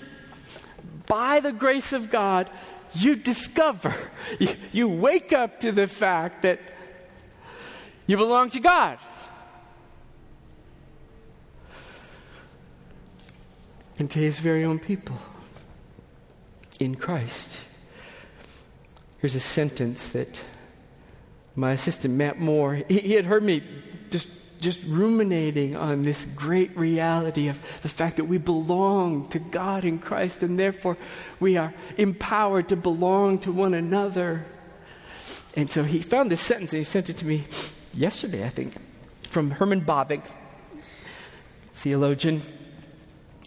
by 1.05 1.39
the 1.39 1.51
grace 1.51 1.93
of 1.93 2.09
God, 2.09 2.49
you 2.95 3.15
discover, 3.15 3.93
you, 4.39 4.49
you 4.71 4.87
wake 4.87 5.31
up 5.31 5.59
to 5.59 5.71
the 5.71 5.85
fact 5.85 6.41
that 6.41 6.59
you 8.07 8.17
belong 8.17 8.49
to 8.49 8.59
God. 8.59 8.97
And 13.99 14.09
to 14.11 14.19
his 14.19 14.39
very 14.39 14.63
own 14.63 14.79
people 14.79 15.19
in 16.79 16.95
Christ. 16.95 17.59
Here's 19.19 19.35
a 19.35 19.41
sentence 19.41 20.09
that 20.09 20.41
my 21.55 21.73
assistant, 21.73 22.13
Matt 22.13 22.39
Moore, 22.39 22.75
he, 22.87 22.99
he 22.99 23.13
had 23.13 23.25
heard 23.25 23.43
me 23.43 23.61
just 24.09 24.29
just 24.59 24.79
ruminating 24.85 25.75
on 25.75 26.01
this 26.01 26.25
great 26.35 26.75
reality 26.77 27.47
of 27.47 27.59
the 27.81 27.87
fact 27.87 28.17
that 28.17 28.25
we 28.25 28.37
belong 28.37 29.25
to 29.29 29.39
God 29.39 29.85
in 29.85 29.99
Christ 29.99 30.43
and 30.43 30.59
therefore 30.59 30.97
we 31.39 31.55
are 31.55 31.73
empowered 31.97 32.67
to 32.69 32.75
belong 32.75 33.39
to 33.39 33.51
one 33.53 33.73
another. 33.73 34.45
And 35.55 35.69
so 35.69 35.83
he 35.83 36.01
found 36.01 36.29
this 36.29 36.41
sentence 36.41 36.73
and 36.73 36.79
he 36.79 36.83
sent 36.83 37.09
it 37.09 37.17
to 37.17 37.25
me 37.25 37.45
yesterday, 37.93 38.45
I 38.45 38.49
think, 38.49 38.73
from 39.23 39.51
Herman 39.51 39.81
Bavinck, 39.85 40.25
theologian, 41.73 42.41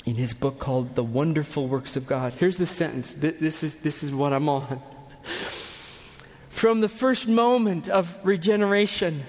in 0.04 0.16
his 0.16 0.34
book 0.34 0.58
called 0.58 0.94
The 0.94 1.04
Wonderful 1.04 1.68
Works 1.68 1.96
of 1.96 2.06
God. 2.06 2.34
Here's 2.34 2.58
the 2.58 2.66
sentence. 2.66 3.14
This 3.14 3.62
is, 3.62 3.76
this 3.76 4.02
is 4.02 4.12
what 4.12 4.32
I'm 4.32 4.48
on. 4.48 4.82
From 6.48 6.80
the 6.80 6.88
first 6.88 7.28
moment 7.28 7.88
of 7.88 8.16
regeneration, 8.24 9.24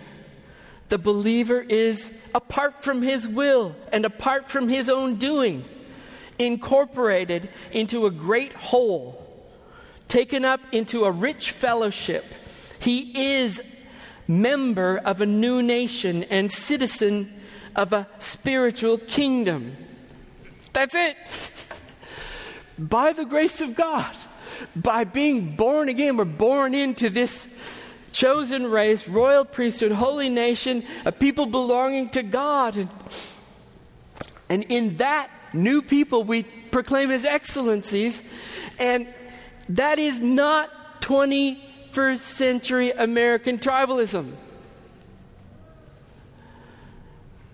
the 0.89 0.97
believer 0.97 1.61
is, 1.61 2.11
apart 2.35 2.83
from 2.83 3.01
his 3.01 3.27
will 3.27 3.75
and 3.91 4.05
apart 4.05 4.49
from 4.49 4.69
his 4.69 4.89
own 4.89 5.15
doing, 5.15 5.65
incorporated 6.37 7.49
into 7.71 8.05
a 8.05 8.11
great 8.11 8.53
whole, 8.53 9.25
taken 10.07 10.45
up 10.45 10.59
into 10.71 11.05
a 11.05 11.11
rich 11.11 11.51
fellowship. 11.51 12.25
He 12.79 13.39
is 13.39 13.61
member 14.27 14.99
of 14.99 15.21
a 15.21 15.25
new 15.25 15.63
nation 15.63 16.23
and 16.25 16.51
citizen 16.51 17.33
of 17.75 17.93
a 17.93 18.07
spiritual 18.19 18.99
kingdom. 18.99 19.75
That's 20.73 20.95
it. 20.95 21.15
by 22.77 23.13
the 23.13 23.25
grace 23.25 23.61
of 23.61 23.75
God, 23.75 24.13
by 24.75 25.03
being 25.03 25.55
born 25.55 25.87
again, 25.87 26.17
we're 26.17 26.25
born 26.25 26.73
into 26.73 27.09
this 27.09 27.47
chosen 28.11 28.67
race, 28.67 29.07
royal 29.07 29.45
priesthood, 29.45 29.91
holy 29.91 30.29
nation, 30.29 30.83
a 31.05 31.11
people 31.11 31.45
belonging 31.45 32.09
to 32.09 32.23
God. 32.23 32.75
And, 32.77 32.89
and 34.49 34.63
in 34.63 34.97
that 34.97 35.29
new 35.53 35.81
people, 35.81 36.23
we 36.23 36.43
proclaim 36.43 37.09
his 37.09 37.23
excellencies. 37.23 38.23
And 38.79 39.07
that 39.69 39.99
is 39.99 40.19
not 40.19 41.01
21st 41.01 42.17
century 42.17 42.91
American 42.91 43.59
tribalism. 43.59 44.33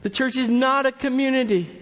The 0.02 0.10
church 0.10 0.38
is 0.38 0.48
not 0.48 0.86
a 0.86 0.94
community 0.94 1.79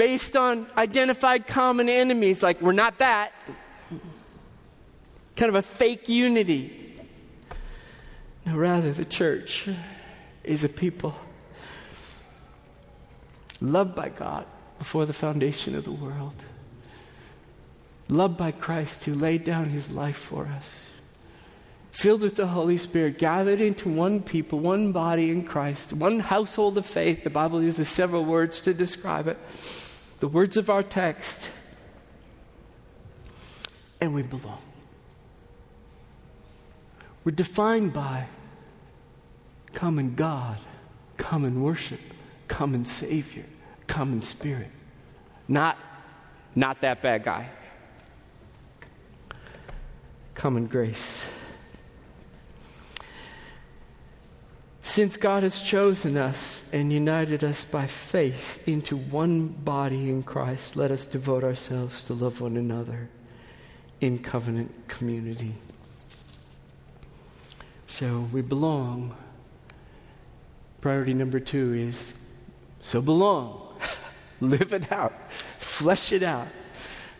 based 0.00 0.34
on 0.34 0.66
identified 0.78 1.46
common 1.46 1.86
enemies, 1.86 2.42
like 2.42 2.62
we're 2.62 2.72
not 2.72 3.00
that. 3.00 3.34
Kind 5.36 5.50
of 5.50 5.56
a 5.56 5.60
fake 5.60 6.08
unity. 6.08 6.96
No, 8.46 8.56
rather, 8.56 8.94
the 8.94 9.04
church 9.04 9.68
is 10.42 10.64
a 10.64 10.70
people 10.70 11.14
loved 13.60 13.94
by 13.94 14.08
God 14.08 14.46
before 14.78 15.04
the 15.04 15.12
foundation 15.12 15.74
of 15.74 15.84
the 15.84 15.92
world, 15.92 16.44
loved 18.08 18.38
by 18.38 18.52
Christ 18.52 19.04
who 19.04 19.12
laid 19.12 19.44
down 19.44 19.66
his 19.66 19.90
life 19.90 20.16
for 20.16 20.46
us, 20.46 20.88
filled 21.92 22.22
with 22.22 22.36
the 22.36 22.46
Holy 22.46 22.78
Spirit, 22.78 23.18
gathered 23.18 23.60
into 23.60 23.90
one 23.90 24.22
people, 24.22 24.60
one 24.60 24.92
body 24.92 25.28
in 25.28 25.44
Christ, 25.44 25.92
one 25.92 26.20
household 26.20 26.78
of 26.78 26.86
faith. 26.86 27.22
The 27.22 27.28
Bible 27.28 27.62
uses 27.62 27.86
several 27.90 28.24
words 28.24 28.62
to 28.62 28.72
describe 28.72 29.28
it. 29.28 29.36
The 30.20 30.28
words 30.28 30.56
of 30.56 30.70
our 30.70 30.82
text. 30.82 31.50
And 34.00 34.14
we 34.14 34.22
belong. 34.22 34.62
We're 37.24 37.32
defined 37.32 37.92
by 37.92 38.26
common 39.74 40.14
God, 40.14 40.58
common 41.16 41.62
worship, 41.62 42.00
common 42.48 42.84
Savior, 42.84 43.44
common 43.86 44.22
Spirit. 44.22 44.70
Not, 45.48 45.76
not 46.54 46.80
that 46.80 47.02
bad 47.02 47.24
guy. 47.24 47.48
Common 50.34 50.66
grace. 50.66 51.28
Since 54.90 55.18
God 55.18 55.44
has 55.44 55.60
chosen 55.60 56.16
us 56.16 56.64
and 56.72 56.92
united 56.92 57.44
us 57.44 57.62
by 57.62 57.86
faith 57.86 58.66
into 58.66 58.96
one 58.96 59.46
body 59.46 60.10
in 60.10 60.24
Christ, 60.24 60.74
let 60.74 60.90
us 60.90 61.06
devote 61.06 61.44
ourselves 61.44 62.02
to 62.06 62.14
love 62.14 62.40
one 62.40 62.56
another 62.56 63.08
in 64.00 64.18
covenant 64.18 64.88
community. 64.88 65.54
So 67.86 68.28
we 68.32 68.42
belong. 68.42 69.14
Priority 70.80 71.14
number 71.14 71.38
two 71.38 71.72
is 71.72 72.12
so 72.80 73.00
belong. 73.00 73.76
Live 74.40 74.72
it 74.72 74.90
out. 74.90 75.30
Flesh 75.30 76.10
it 76.10 76.24
out. 76.24 76.48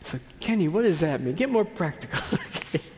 So, 0.03 0.19
Kenny, 0.41 0.67
what 0.67 0.81
does 0.81 0.99
that 0.99 1.21
mean? 1.21 1.35
Get 1.35 1.49
more 1.49 1.63
practical. 1.63 2.37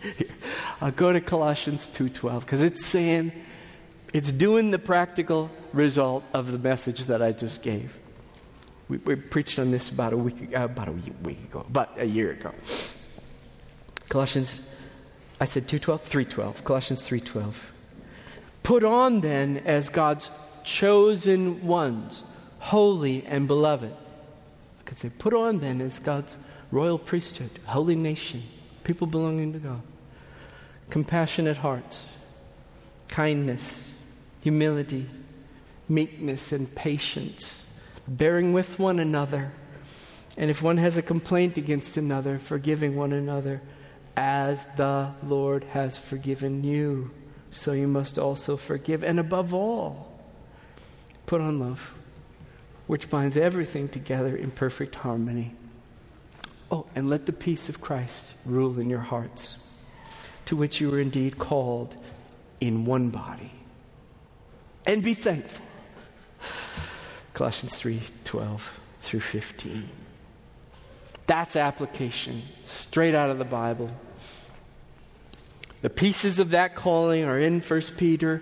I'll 0.82 0.89
go 0.89 1.13
to 1.13 1.21
Colossians 1.21 1.88
2.12 1.93 2.39
because 2.39 2.63
it's 2.63 2.84
saying, 2.84 3.34
it's 4.14 4.32
doing 4.32 4.72
the 4.72 4.80
practical 4.80 5.49
result 5.74 6.24
of 6.34 6.51
the 6.51 6.59
message 6.59 7.05
that 7.05 7.22
I 7.22 7.32
just 7.32 7.61
gave. 7.61 7.97
We, 8.88 8.97
we 8.97 9.16
preached 9.16 9.59
on 9.59 9.72
this 9.72 9.89
about 9.89 10.14
a 10.14 10.18
week, 10.18 10.55
uh, 10.55 10.66
about 10.66 10.88
a 10.88 10.91
week 10.91 11.43
ago, 11.43 11.66
about 11.68 11.99
a 11.99 12.05
year 12.05 12.32
ago. 12.32 12.53
Colossians 14.09 14.59
I 15.43 15.45
said 15.45 15.68
2:12, 15.68 16.01
3:12. 16.03 16.64
Colossians 16.64 17.01
3:12. 17.01 17.72
Put 18.61 18.84
on 18.84 19.22
then 19.22 19.57
as 19.66 19.89
God's 19.89 20.30
chosen 20.64 21.66
ones, 21.66 22.24
holy 22.59 23.26
and 23.26 23.47
beloved. 23.47 23.91
I 23.91 24.84
could 24.86 24.97
say 24.97 25.09
put 25.09 25.34
on 25.34 25.59
then 25.59 25.82
as 25.82 25.99
God's 25.99 26.38
royal 26.72 26.97
priesthood, 26.97 27.59
holy 27.66 27.95
nation, 27.95 28.43
people 28.84 29.07
belonging 29.07 29.51
to 29.53 29.59
God. 29.59 29.82
Compassionate 30.89 31.57
hearts, 31.57 32.16
kindness, 33.09 33.92
humility, 34.43 35.07
meekness 35.87 36.51
and 36.51 36.75
patience, 36.75 37.65
bearing 38.07 38.51
with 38.51 38.77
one 38.77 38.99
another. 38.99 39.53
And 40.35 40.49
if 40.49 40.61
one 40.61 40.77
has 40.77 40.97
a 40.97 41.01
complaint 41.01 41.55
against 41.55 41.95
another, 41.95 42.37
forgiving 42.37 42.97
one 42.97 43.13
another 43.13 43.61
as 44.17 44.65
the 44.75 45.11
Lord 45.23 45.63
has 45.65 45.97
forgiven 45.97 46.63
you, 46.63 47.11
so 47.51 47.71
you 47.71 47.87
must 47.87 48.19
also 48.19 48.57
forgive. 48.57 49.01
And 49.01 49.17
above 49.17 49.53
all, 49.53 50.11
put 51.25 51.39
on 51.39 51.59
love, 51.59 51.93
which 52.85 53.09
binds 53.09 53.37
everything 53.37 53.87
together 53.87 54.35
in 54.35 54.51
perfect 54.51 54.95
harmony. 54.95 55.55
Oh, 56.69 56.85
and 56.95 57.09
let 57.09 57.27
the 57.27 57.31
peace 57.31 57.69
of 57.69 57.79
Christ 57.79 58.33
rule 58.45 58.77
in 58.77 58.89
your 58.89 58.99
hearts, 58.99 59.59
to 60.45 60.57
which 60.57 60.81
you 60.81 60.91
were 60.91 60.99
indeed 60.99 61.37
called 61.37 61.95
in 62.59 62.85
one 62.85 63.09
body. 63.09 63.51
And 64.86 65.01
be 65.01 65.13
thankful. 65.13 65.65
Colossians 67.34 67.75
3 67.75 68.01
12 68.25 68.79
through 69.01 69.19
15. 69.19 69.89
That's 71.25 71.55
application, 71.55 72.43
straight 72.65 73.15
out 73.15 73.29
of 73.29 73.38
the 73.38 73.45
Bible. 73.45 73.89
The 75.81 75.89
pieces 75.89 76.39
of 76.39 76.51
that 76.51 76.75
calling 76.75 77.23
are 77.23 77.39
in 77.39 77.59
1 77.59 77.81
Peter. 77.97 78.41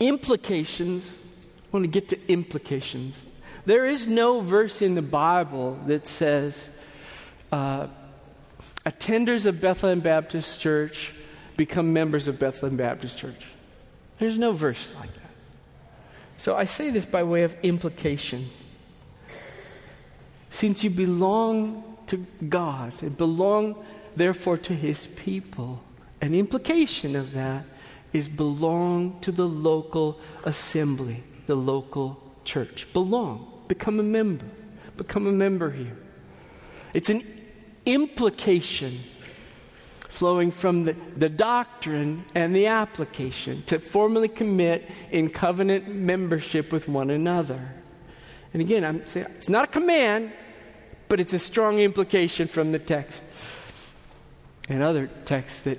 Implications, 0.00 1.18
I 1.20 1.68
want 1.76 1.84
to 1.84 1.88
get 1.88 2.08
to 2.08 2.18
implications. 2.28 3.24
There 3.64 3.86
is 3.86 4.06
no 4.06 4.40
verse 4.40 4.82
in 4.82 4.94
the 4.96 5.02
Bible 5.02 5.78
that 5.86 6.06
says, 6.06 6.68
uh, 7.52 7.86
attenders 8.84 9.46
of 9.46 9.60
Bethlehem 9.60 10.00
Baptist 10.00 10.58
Church 10.58 11.12
become 11.56 11.92
members 11.92 12.26
of 12.26 12.40
Bethlehem 12.40 12.76
Baptist 12.76 13.16
Church. 13.16 13.46
There's 14.18 14.38
no 14.38 14.52
verse 14.52 14.94
like 14.98 15.12
that. 15.14 15.30
So 16.36 16.56
I 16.56 16.64
say 16.64 16.90
this 16.90 17.06
by 17.06 17.22
way 17.22 17.42
of 17.42 17.54
implication. 17.62 18.50
Since 20.50 20.84
you 20.84 20.90
belong 20.90 21.96
to 22.08 22.26
God 22.48 22.92
and 23.02 23.16
belong, 23.16 23.76
therefore, 24.16 24.58
to 24.58 24.74
His 24.74 25.06
people, 25.06 25.82
an 26.20 26.34
implication 26.34 27.16
of 27.16 27.32
that 27.32 27.64
is 28.12 28.28
belong 28.28 29.18
to 29.20 29.32
the 29.32 29.48
local 29.48 30.20
assembly, 30.44 31.22
the 31.46 31.54
local 31.54 32.22
church. 32.44 32.86
Belong, 32.92 33.64
become 33.68 33.98
a 33.98 34.02
member, 34.02 34.46
become 34.96 35.26
a 35.26 35.32
member 35.32 35.70
here. 35.70 35.96
It's 36.92 37.08
an 37.08 37.22
implication 37.86 39.00
flowing 40.12 40.50
from 40.50 40.84
the, 40.84 40.94
the 41.16 41.30
doctrine 41.30 42.22
and 42.34 42.54
the 42.54 42.66
application 42.66 43.62
to 43.64 43.78
formally 43.78 44.28
commit 44.28 44.88
in 45.10 45.30
covenant 45.30 45.88
membership 45.88 46.70
with 46.70 46.86
one 46.86 47.08
another. 47.08 47.72
And 48.52 48.60
again, 48.60 48.84
I'm 48.84 49.06
saying 49.06 49.26
it's 49.36 49.48
not 49.48 49.64
a 49.64 49.68
command, 49.68 50.30
but 51.08 51.18
it's 51.18 51.32
a 51.32 51.38
strong 51.38 51.80
implication 51.80 52.46
from 52.46 52.72
the 52.72 52.78
text. 52.78 53.24
And 54.68 54.82
other 54.82 55.08
texts 55.24 55.60
that 55.60 55.78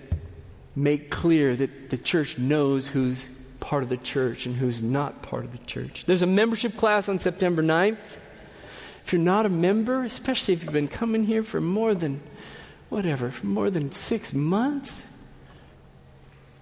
make 0.75 1.11
clear 1.11 1.55
that 1.55 1.91
the 1.91 1.97
church 1.99 2.39
knows 2.39 2.87
who's 2.87 3.29
part 3.59 3.83
of 3.83 3.89
the 3.89 3.97
church 3.97 4.47
and 4.47 4.55
who's 4.55 4.81
not 4.81 5.21
part 5.21 5.45
of 5.45 5.51
the 5.51 5.63
church. 5.65 6.05
There's 6.07 6.23
a 6.23 6.27
membership 6.27 6.75
class 6.75 7.07
on 7.07 7.19
September 7.19 7.61
9th. 7.61 8.17
If 9.05 9.13
you're 9.13 9.21
not 9.21 9.45
a 9.45 9.49
member, 9.49 10.03
especially 10.03 10.55
if 10.55 10.63
you've 10.63 10.73
been 10.73 10.87
coming 10.87 11.23
here 11.23 11.43
for 11.43 11.61
more 11.61 11.93
than, 11.93 12.19
whatever, 12.93 13.31
for 13.31 13.47
more 13.47 13.71
than 13.71 13.91
six 13.91 14.33
months, 14.33 15.07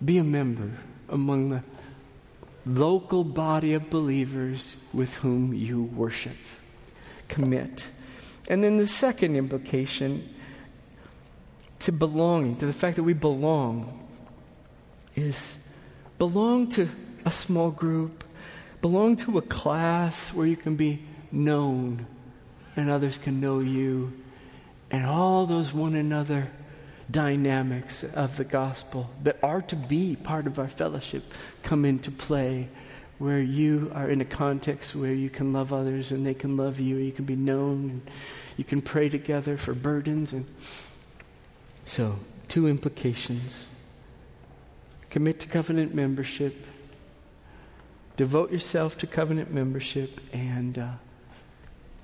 be 0.03 0.17
a 0.17 0.23
member 0.23 0.71
among 1.09 1.49
the 1.49 1.61
local 2.65 3.25
body 3.25 3.73
of 3.73 3.89
believers 3.89 4.75
with 4.93 5.13
whom 5.15 5.53
you 5.53 5.83
worship. 5.83 6.37
Commit. 7.27 7.85
And 8.49 8.63
then 8.63 8.77
the 8.77 8.87
second 8.87 9.35
implication 9.35 10.33
to 11.79 11.91
belonging, 11.91 12.55
to 12.57 12.65
the 12.65 12.73
fact 12.73 12.95
that 12.95 13.03
we 13.03 13.13
belong, 13.13 14.07
is 15.15 15.57
belong 16.17 16.69
to 16.69 16.87
a 17.25 17.31
small 17.31 17.71
group, 17.71 18.23
belong 18.81 19.17
to 19.17 19.37
a 19.37 19.41
class 19.41 20.33
where 20.33 20.47
you 20.47 20.55
can 20.55 20.77
be 20.77 21.03
known 21.31 22.05
and 22.77 22.89
others 22.89 23.17
can 23.17 23.41
know 23.41 23.59
you, 23.59 24.13
and 24.91 25.05
all 25.05 25.45
those 25.45 25.73
one 25.73 25.95
another 25.95 26.51
dynamics 27.09 28.03
of 28.03 28.37
the 28.37 28.43
gospel 28.43 29.09
that 29.23 29.37
are 29.41 29.61
to 29.61 29.75
be 29.75 30.15
part 30.15 30.47
of 30.47 30.59
our 30.59 30.67
fellowship 30.67 31.23
come 31.63 31.83
into 31.83 32.11
play 32.11 32.69
where 33.21 33.39
you 33.39 33.91
are 33.93 34.09
in 34.09 34.19
a 34.19 34.25
context 34.25 34.95
where 34.95 35.13
you 35.13 35.29
can 35.29 35.53
love 35.53 35.71
others 35.71 36.11
and 36.11 36.25
they 36.25 36.33
can 36.33 36.57
love 36.57 36.79
you, 36.79 36.95
you 36.95 37.11
can 37.11 37.23
be 37.23 37.35
known, 37.35 37.89
and 37.89 38.11
you 38.57 38.63
can 38.63 38.81
pray 38.81 39.09
together 39.09 39.57
for 39.57 39.75
burdens. 39.75 40.33
And 40.33 40.47
so, 41.85 42.17
two 42.47 42.67
implications. 42.67 43.67
Commit 45.11 45.39
to 45.41 45.47
covenant 45.47 45.93
membership, 45.93 46.65
devote 48.17 48.51
yourself 48.51 48.97
to 48.97 49.05
covenant 49.05 49.53
membership, 49.53 50.19
and 50.33 50.79
uh, 50.79 50.91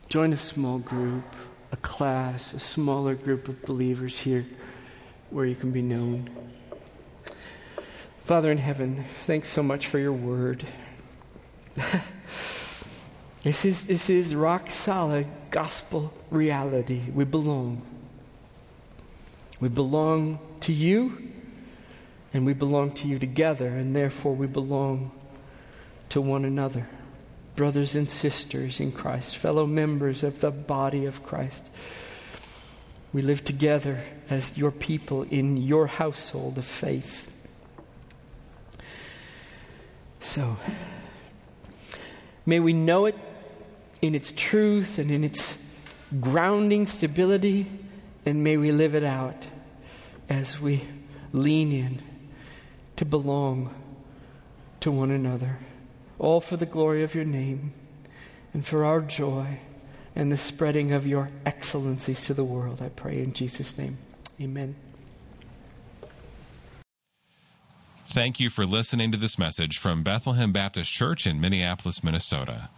join 0.09 0.33
a 0.33 0.37
small 0.37 0.77
group, 0.77 1.35
a 1.71 1.77
class, 1.77 2.53
a 2.53 2.59
smaller 2.59 3.15
group 3.15 3.47
of 3.47 3.61
believers 3.63 4.19
here 4.19 4.45
where 5.29 5.45
you 5.45 5.55
can 5.55 5.71
be 5.71 5.81
known. 5.81 6.29
Father 8.23 8.51
in 8.51 8.57
heaven, 8.57 9.05
thanks 9.25 9.49
so 9.49 9.63
much 9.63 9.87
for 9.87 9.99
your 9.99 10.13
word. 10.13 10.65
this, 13.43 13.65
is, 13.65 13.87
this 13.87 14.09
is 14.09 14.35
rock 14.35 14.69
solid 14.69 15.27
gospel 15.49 16.13
reality. 16.29 17.03
We 17.13 17.23
belong. 17.23 17.81
We 19.59 19.69
belong 19.69 20.39
to 20.61 20.73
you, 20.73 21.31
and 22.33 22.45
we 22.45 22.53
belong 22.53 22.91
to 22.91 23.07
you 23.07 23.17
together, 23.17 23.69
and 23.69 23.95
therefore 23.95 24.35
we 24.35 24.47
belong 24.47 25.11
to 26.09 26.21
one 26.21 26.45
another. 26.45 26.87
Brothers 27.57 27.95
and 27.95 28.09
sisters 28.09 28.79
in 28.79 28.91
Christ, 28.91 29.35
fellow 29.35 29.65
members 29.65 30.23
of 30.23 30.41
the 30.41 30.51
body 30.51 31.05
of 31.05 31.23
Christ. 31.23 31.69
We 33.11 33.23
live 33.23 33.43
together 33.43 34.03
as 34.29 34.55
your 34.55 34.69
people 34.69 35.23
in 35.23 35.57
your 35.57 35.87
household 35.87 36.59
of 36.59 36.65
faith. 36.65 37.33
So, 40.19 40.57
may 42.45 42.59
we 42.59 42.73
know 42.73 43.07
it 43.07 43.15
in 44.03 44.13
its 44.13 44.31
truth 44.31 44.99
and 44.99 45.09
in 45.09 45.23
its 45.23 45.57
grounding 46.21 46.85
stability, 46.85 47.65
and 48.23 48.43
may 48.43 48.57
we 48.57 48.71
live 48.71 48.93
it 48.93 49.03
out 49.03 49.47
as 50.29 50.61
we 50.61 50.87
lean 51.33 51.71
in 51.71 52.03
to 52.97 53.05
belong 53.05 53.73
to 54.81 54.91
one 54.91 55.09
another, 55.09 55.57
all 56.19 56.41
for 56.41 56.57
the 56.57 56.65
glory 56.65 57.03
of 57.03 57.15
your 57.15 57.25
name 57.25 57.73
and 58.53 58.65
for 58.65 58.83
our 58.85 59.01
joy 59.01 59.59
and 60.15 60.31
the 60.31 60.37
spreading 60.37 60.91
of 60.91 61.05
your 61.05 61.29
excellencies 61.45 62.21
to 62.25 62.33
the 62.33 62.43
world. 62.43 62.81
I 62.81 62.89
pray 62.89 63.21
in 63.21 63.33
Jesus' 63.33 63.77
name. 63.77 63.97
Amen. 64.41 64.75
Thank 68.07 68.39
you 68.39 68.49
for 68.49 68.65
listening 68.65 69.11
to 69.11 69.17
this 69.17 69.37
message 69.37 69.77
from 69.77 70.01
Bethlehem 70.01 70.51
Baptist 70.51 70.91
Church 70.91 71.27
in 71.27 71.39
Minneapolis, 71.39 72.03
Minnesota. 72.03 72.69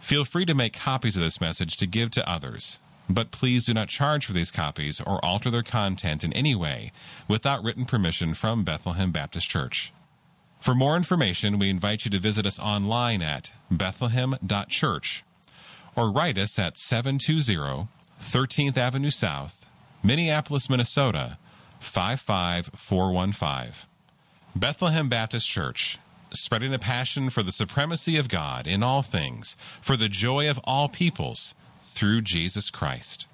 Feel 0.00 0.24
free 0.24 0.46
to 0.46 0.54
make 0.54 0.72
copies 0.72 1.16
of 1.16 1.22
this 1.22 1.40
message 1.40 1.76
to 1.76 1.86
give 1.86 2.10
to 2.12 2.28
others, 2.28 2.80
but 3.08 3.30
please 3.30 3.66
do 3.66 3.74
not 3.74 3.88
charge 3.88 4.26
for 4.26 4.32
these 4.32 4.50
copies 4.50 5.00
or 5.00 5.24
alter 5.24 5.50
their 5.50 5.62
content 5.62 6.24
in 6.24 6.32
any 6.32 6.56
way 6.56 6.90
without 7.28 7.62
written 7.62 7.84
permission 7.84 8.34
from 8.34 8.64
Bethlehem 8.64 9.12
Baptist 9.12 9.48
Church. 9.48 9.92
For 10.60 10.74
more 10.74 10.96
information, 10.96 11.58
we 11.58 11.70
invite 11.70 12.04
you 12.04 12.10
to 12.10 12.18
visit 12.18 12.44
us 12.44 12.58
online 12.58 13.22
at 13.22 13.52
bethlehem.church 13.70 15.24
or 15.96 16.12
write 16.12 16.38
us 16.38 16.58
at 16.58 16.76
720 16.76 17.88
13th 18.20 18.76
Avenue 18.76 19.10
South, 19.10 19.66
Minneapolis, 20.02 20.68
Minnesota 20.68 21.38
55415. 21.80 23.86
Bethlehem 24.56 25.08
Baptist 25.08 25.48
Church, 25.48 25.98
spreading 26.32 26.74
a 26.74 26.78
passion 26.78 27.30
for 27.30 27.42
the 27.42 27.52
supremacy 27.52 28.16
of 28.16 28.28
God 28.28 28.66
in 28.66 28.82
all 28.82 29.02
things, 29.02 29.56
for 29.80 29.96
the 29.96 30.08
joy 30.08 30.50
of 30.50 30.58
all 30.64 30.88
peoples, 30.88 31.54
through 31.84 32.22
Jesus 32.22 32.70
Christ. 32.70 33.26